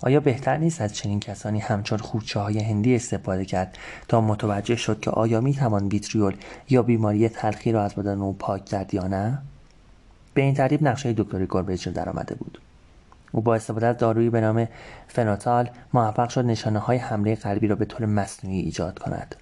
آیا 0.02 0.20
بهتر 0.20 0.58
نیست 0.58 0.82
از 0.82 0.96
چنین 0.96 1.20
کسانی 1.20 1.60
همچون 1.60 1.98
خوچه 1.98 2.39
های 2.39 2.60
هندی 2.60 2.96
استفاده 2.96 3.46
کرد 3.46 3.78
تا 4.08 4.22
متوجه 4.22 4.76
شد 4.76 5.00
که 5.00 5.12
آیا 5.12 5.42
می 5.42 5.54
توان 5.54 5.88
ویتریول 5.88 6.36
یا 6.70 6.84
بیماری 6.84 7.30
تلخی 7.30 7.72
را 7.72 7.84
از 7.84 7.96
بدن 7.96 8.18
او 8.22 8.34
پاک 8.34 8.65
کرد 8.65 8.94
یا 8.94 9.08
نه؟ 9.08 9.38
به 10.34 10.42
این 10.42 10.54
ترتیب 10.54 10.84
نقشه 10.84 11.13
دکتری 11.13 11.46
گوربیج 11.46 11.89
در 11.89 12.10
آمده 12.10 12.36
بود؟ 12.36 12.62
او 13.32 13.42
با 13.42 13.56
استفاده 13.56 13.88
از 13.88 13.98
دارویی 13.98 14.30
به 14.30 14.42
نام 14.42 14.68
فنوتال 15.08 15.70
موفق 15.94 16.30
شد 16.30 16.46
نشانه 16.46 16.80
های 16.80 16.98
حمله 16.98 17.36
قلبی 17.36 17.68
را 17.68 17.76
به 17.76 17.86
طور 17.86 18.06
مصنوعی 18.06 18.60
ایجاد 18.60 19.00
کند. 19.00 19.36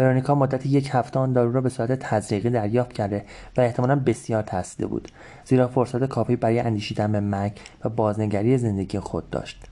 ورونیکا 0.00 0.34
مدت 0.34 0.66
یک 0.66 0.90
هفته 0.92 1.20
آن 1.20 1.32
دارو 1.32 1.52
را 1.52 1.60
به 1.60 1.68
صورت 1.68 1.92
تزریقی 1.92 2.50
دریافت 2.50 2.92
کرده 2.92 3.24
و 3.56 3.60
احتمالا 3.60 3.96
بسیار 3.96 4.42
ترسیده 4.42 4.86
بود 4.86 5.08
زیرا 5.44 5.68
فرصت 5.68 6.04
کافی 6.04 6.36
برای 6.36 6.60
اندیشیدن 6.60 7.12
به 7.12 7.20
مرگ 7.20 7.60
و 7.84 7.88
بازنگری 7.88 8.58
زندگی 8.58 8.98
خود 8.98 9.30
داشت. 9.30 9.64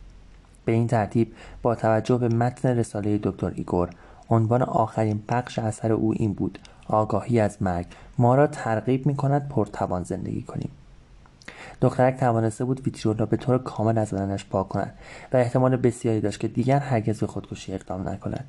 به 0.64 0.72
این 0.72 0.86
ترتیب 0.86 1.32
با 1.62 1.74
توجه 1.74 2.18
به 2.18 2.28
متن 2.28 2.68
رساله 2.68 3.18
دکتر 3.22 3.52
ایگور 3.54 3.90
عنوان 4.30 4.62
آخرین 4.62 5.22
بخش 5.28 5.58
اثر 5.58 5.92
او 5.92 6.14
این 6.16 6.32
بود 6.32 6.58
آگاهی 6.86 7.40
از 7.40 7.62
مرگ. 7.62 7.86
ما 8.18 8.34
را 8.34 8.46
ترغیب 8.46 9.06
می 9.06 9.16
کند 9.16 9.48
پرتوان 9.48 10.02
زندگی 10.02 10.42
کنیم. 10.42 10.70
دخترک 11.80 12.16
توانسته 12.16 12.64
بود 12.64 12.80
ویتریول 12.80 13.18
را 13.18 13.26
به 13.26 13.36
طور 13.36 13.58
کامل 13.58 13.98
از 13.98 14.10
بدنش 14.10 14.44
پاک 14.44 14.68
کند 14.68 14.94
و 15.32 15.36
احتمال 15.36 15.76
بسیاری 15.76 16.20
داشت 16.20 16.40
که 16.40 16.48
دیگر 16.48 16.78
هرگز 16.78 17.20
به 17.20 17.26
خودکشی 17.26 17.74
اقدام 17.74 18.08
نکند. 18.08 18.44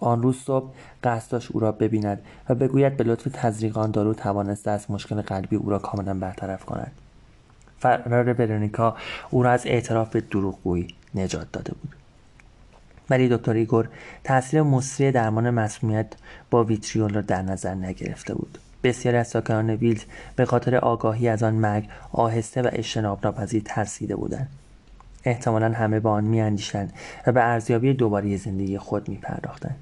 آن 0.00 0.22
روز 0.22 0.36
صبح 0.36 0.72
قصد 1.04 1.30
داشت 1.30 1.50
او 1.52 1.60
را 1.60 1.72
ببیند 1.72 2.22
و 2.48 2.54
بگوید 2.54 2.96
به 2.96 3.04
لطف 3.04 3.28
تزریق 3.32 3.78
آن 3.78 3.90
دارو 3.90 4.14
توانسته 4.14 4.70
از 4.70 4.90
مشکل 4.90 5.20
قلبی 5.22 5.56
او 5.56 5.70
را 5.70 5.78
کاملا 5.78 6.14
برطرف 6.14 6.64
کند. 6.64 6.92
فرار 7.78 8.32
ورونیکا 8.32 8.96
او 9.30 9.42
را 9.42 9.50
از 9.50 9.66
اعتراف 9.66 10.10
به 10.10 10.20
دروغگویی 10.20 10.88
نجات 11.14 11.52
داده 11.52 11.72
بود. 11.82 11.96
ولی 13.10 13.28
دکتر 13.28 13.52
ایگور 13.52 13.88
تاثیر 14.24 14.62
مسری 14.62 15.12
درمان 15.12 15.50
مسمومیت 15.50 16.06
با 16.50 16.64
ویتریول 16.64 17.14
را 17.14 17.20
در 17.20 17.42
نظر 17.42 17.74
نگرفته 17.74 18.34
بود. 18.34 18.58
بسیاری 18.82 19.18
از 19.18 19.28
ساکنان 19.28 19.70
ویلت 19.70 20.02
به 20.36 20.44
خاطر 20.44 20.76
آگاهی 20.76 21.28
از 21.28 21.42
آن 21.42 21.54
مرگ 21.54 21.88
آهسته 22.12 22.62
و 22.62 22.68
اجتناب 22.72 23.18
ناپذیر 23.24 23.62
ترسیده 23.64 24.16
بودند. 24.16 24.48
احتمالا 25.26 25.72
همه 25.72 26.00
به 26.00 26.08
آن 26.08 26.24
می‌اندیشند 26.24 26.92
و 27.26 27.32
به 27.32 27.44
ارزیابی 27.44 27.94
دوباره 27.94 28.36
زندگی 28.36 28.78
خود 28.78 29.08
میپرداختند. 29.08 29.78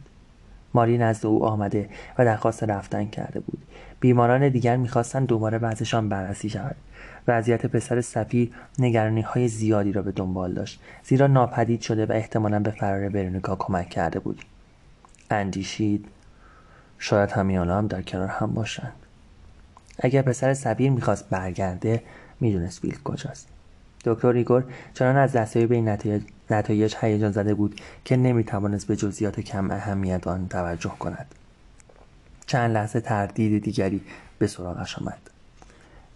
ماری 0.75 0.99
نزد 0.99 1.27
او 1.27 1.47
آمده 1.47 1.89
و 2.19 2.25
درخواست 2.25 2.65
رفتن 2.65 3.05
کرده 3.05 3.41
بود. 3.41 3.63
بیماران 4.01 4.49
دیگر 4.49 4.77
می‌خواستند 4.77 5.27
دوباره 5.27 5.59
وضعشان 5.59 6.09
بررسی 6.09 6.49
شود 6.49 6.77
وضعیت 7.29 7.67
پسر 7.67 8.01
سفیر 8.01 8.53
نگرانی 8.79 9.21
های 9.21 9.49
زیادی 9.49 9.93
را 9.93 10.03
به 10.03 10.13
دنبال 10.13 10.53
داشت 10.53 10.81
زیرا 11.05 11.27
ناپدید 11.27 11.81
شده 11.81 12.07
و 12.07 12.13
احتمالا 12.13 12.61
به 12.61 12.71
فرار 12.71 13.09
ورونیکا 13.09 13.57
کمک 13.57 13.89
کرده 13.89 14.19
بود. 14.19 14.43
اندیشید 15.31 16.07
شاید 16.99 17.31
همین 17.31 17.50
الان 17.50 17.59
هم 17.59 17.87
در 17.87 18.03
کنار 18.03 18.29
هم 18.29 18.55
باشند. 18.55 18.93
اگر 19.99 20.23
پسر 20.23 20.55
سفیر 20.55 20.91
می‌خواست 20.91 21.31
برگرده 21.31 22.03
می‌دونست 22.41 22.85
ویلت 22.85 23.03
کجاست. 23.03 23.54
دکتر 24.05 24.29
ایگور 24.29 24.65
چنان 24.95 25.17
از 25.17 25.33
دستیابی 25.33 25.67
به 25.67 25.75
این 25.75 26.21
نتایج, 26.51 26.95
هیجان 27.01 27.33
زده 27.33 27.55
بود 27.55 27.81
که 28.05 28.17
نمی‌توانست 28.17 28.87
به 28.87 28.97
جزئیات 28.97 29.41
کم 29.41 29.71
اهمیت 29.71 30.27
آن 30.27 30.49
توجه 30.49 30.93
کند. 30.99 31.35
چند 32.47 32.75
لحظه 32.75 33.01
تردید 33.01 33.63
دیگری 33.63 34.01
به 34.39 34.47
سراغش 34.47 34.99
آمد. 34.99 35.31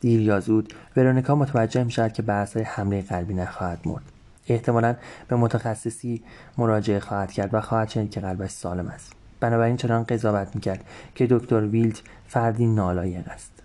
دیر 0.01 0.20
یا 0.20 0.40
زود 0.40 0.74
ورونیکا 0.96 1.35
متوجه 1.35 1.85
می 1.85 1.90
شود 1.90 2.12
که 2.12 2.22
بر 2.22 2.46
حمله 2.64 3.03
قلبی 3.03 3.35
نخواهد 3.35 3.79
مرد. 3.85 4.03
احتمالا 4.48 4.94
به 5.29 5.37
متخصصی 5.37 6.22
مراجعه 6.59 7.01
خواهد 7.01 7.33
کرد 7.33 7.55
و 7.55 7.61
خواهد 7.61 7.88
شنید 7.88 8.11
که 8.11 8.20
قلبش 8.20 8.51
سالم 8.51 8.88
است. 8.88 9.12
بنابراین 9.40 9.77
چنان 9.77 10.05
قضاوت 10.05 10.55
می‌کرد 10.55 10.85
که 11.14 11.27
دکتر 11.31 11.61
ویلت 11.61 12.03
فردی 12.27 12.66
نالایق 12.66 13.29
است. 13.29 13.58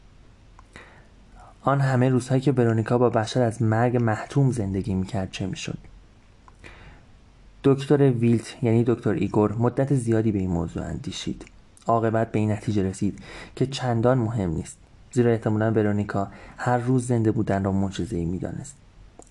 آن 1.66 1.82
همه 1.82 2.10
روزهایی 2.10 2.42
که 2.42 2.52
ورونیکا 2.52 2.98
با 2.98 3.10
بشر 3.10 3.42
از 3.42 3.62
مرگ 3.62 3.98
محتوم 3.98 4.52
زندگی 4.52 4.94
می‌کرد 4.94 5.32
چه 5.32 5.48
می‌شد؟ 5.48 5.78
دکتر 7.64 8.12
ویلت 8.12 8.64
یعنی 8.64 8.84
دکتر 8.84 9.10
ایگور 9.10 9.54
مدت 9.54 9.94
زیادی 9.94 10.32
به 10.32 10.40
این 10.40 10.50
موضوع 10.50 10.84
اندیشید. 10.84 11.46
عاقبت 11.88 12.32
به 12.32 12.40
این 12.40 12.52
نتیجه 12.52 12.84
رسید 12.84 13.20
که 13.56 13.66
چندان 13.66 14.18
مهم 14.18 14.50
نیست. 14.50 14.78
زیرا 15.12 15.32
احتمالا 15.32 15.72
ورونیکا 15.72 16.28
هر 16.58 16.78
روز 16.78 17.08
زنده 17.08 17.32
بودن 17.32 17.64
را 17.64 17.72
معجزهای 17.72 18.26
می‌دانست. 18.26 18.76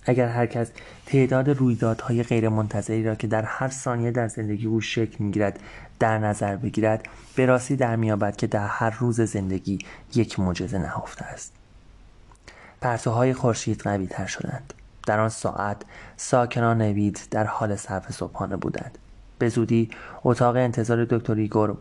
اگر 0.05 0.27
هر 0.27 0.45
کس 0.45 0.67
تعداد 1.05 1.49
رویدادهای 1.49 2.23
غیرمنتظری 2.23 3.03
را 3.03 3.15
که 3.15 3.27
در 3.27 3.41
هر 3.41 3.69
ثانیه 3.69 4.11
در 4.11 4.27
زندگی 4.27 4.65
او 4.65 4.81
شکل 4.81 5.23
می‌گیرد 5.23 5.59
در 5.99 6.17
نظر 6.17 6.55
بگیرد 6.55 7.05
به 7.35 7.45
راستی 7.45 7.75
در 7.75 7.95
میابد 7.95 8.35
که 8.35 8.47
در 8.47 8.67
هر 8.67 8.89
روز 8.89 9.21
زندگی 9.21 9.79
یک 10.15 10.39
معجزه 10.39 10.77
نهفته 10.77 11.25
است. 11.25 11.53
پرتوهای 12.83 13.33
خورشید 13.33 13.81
قوی 13.81 14.07
تر 14.07 14.25
شدند. 14.25 14.73
در 15.07 15.19
آن 15.19 15.29
ساعت 15.29 15.77
ساکنان 16.17 16.81
وید 16.81 17.19
در 17.31 17.43
حال 17.43 17.75
صرف 17.75 18.11
صبحانه 18.11 18.55
بودند. 18.55 18.97
به 19.39 19.49
زودی 19.49 19.89
اتاق 20.23 20.55
انتظار 20.55 21.05
دکتر 21.05 21.33
ایگور 21.33 21.77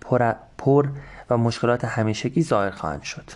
پر, 0.00 0.32
پر 0.58 0.88
و 1.30 1.36
مشکلات 1.36 1.84
همیشگی 1.84 2.42
ظاهر 2.42 2.70
خواهند 2.70 3.02
شد. 3.02 3.30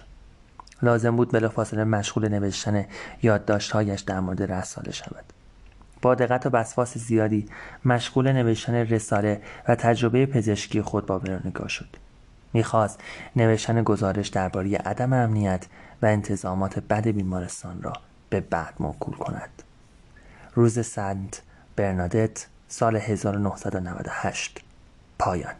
لازم 0.83 1.16
بود 1.16 1.33
بلافاصله 1.33 1.85
مشغول 1.85 2.29
نوشتن 2.29 2.85
یادداشتهایش 3.23 4.01
در 4.01 4.21
مورد 4.21 4.53
رساله 4.53 4.92
شود. 4.92 5.25
با 6.03 6.14
دقت 6.14 6.47
و 6.47 6.51
بسواس 6.51 6.99
زیادی 6.99 7.47
مشغول 7.85 8.33
نوشتن 8.33 8.75
رساله 8.75 9.42
و 9.68 9.75
تجربه 9.75 10.27
پزشکی 10.27 10.83
خود 10.83 11.07
با 11.07 11.18
ورونیکا 11.18 11.68
شد. 11.68 11.88
می‌خواست 12.53 13.01
نوشتن 13.37 13.83
گزارش 13.83 14.29
درباره 14.29 14.77
عدم 14.77 15.12
امنیت 15.12 15.66
و 16.03 16.07
انتظامات 16.07 16.79
بد 16.79 17.09
بیمارستان 17.09 17.83
را 17.83 17.93
به 18.31 18.41
بعد 18.41 18.75
موکول 18.79 19.15
کند. 19.15 19.63
روز 20.55 20.87
سنت 20.87 21.43
برنادت 21.77 22.47
سال 22.69 22.97
1998 22.97 24.61
پایان. 25.19 25.55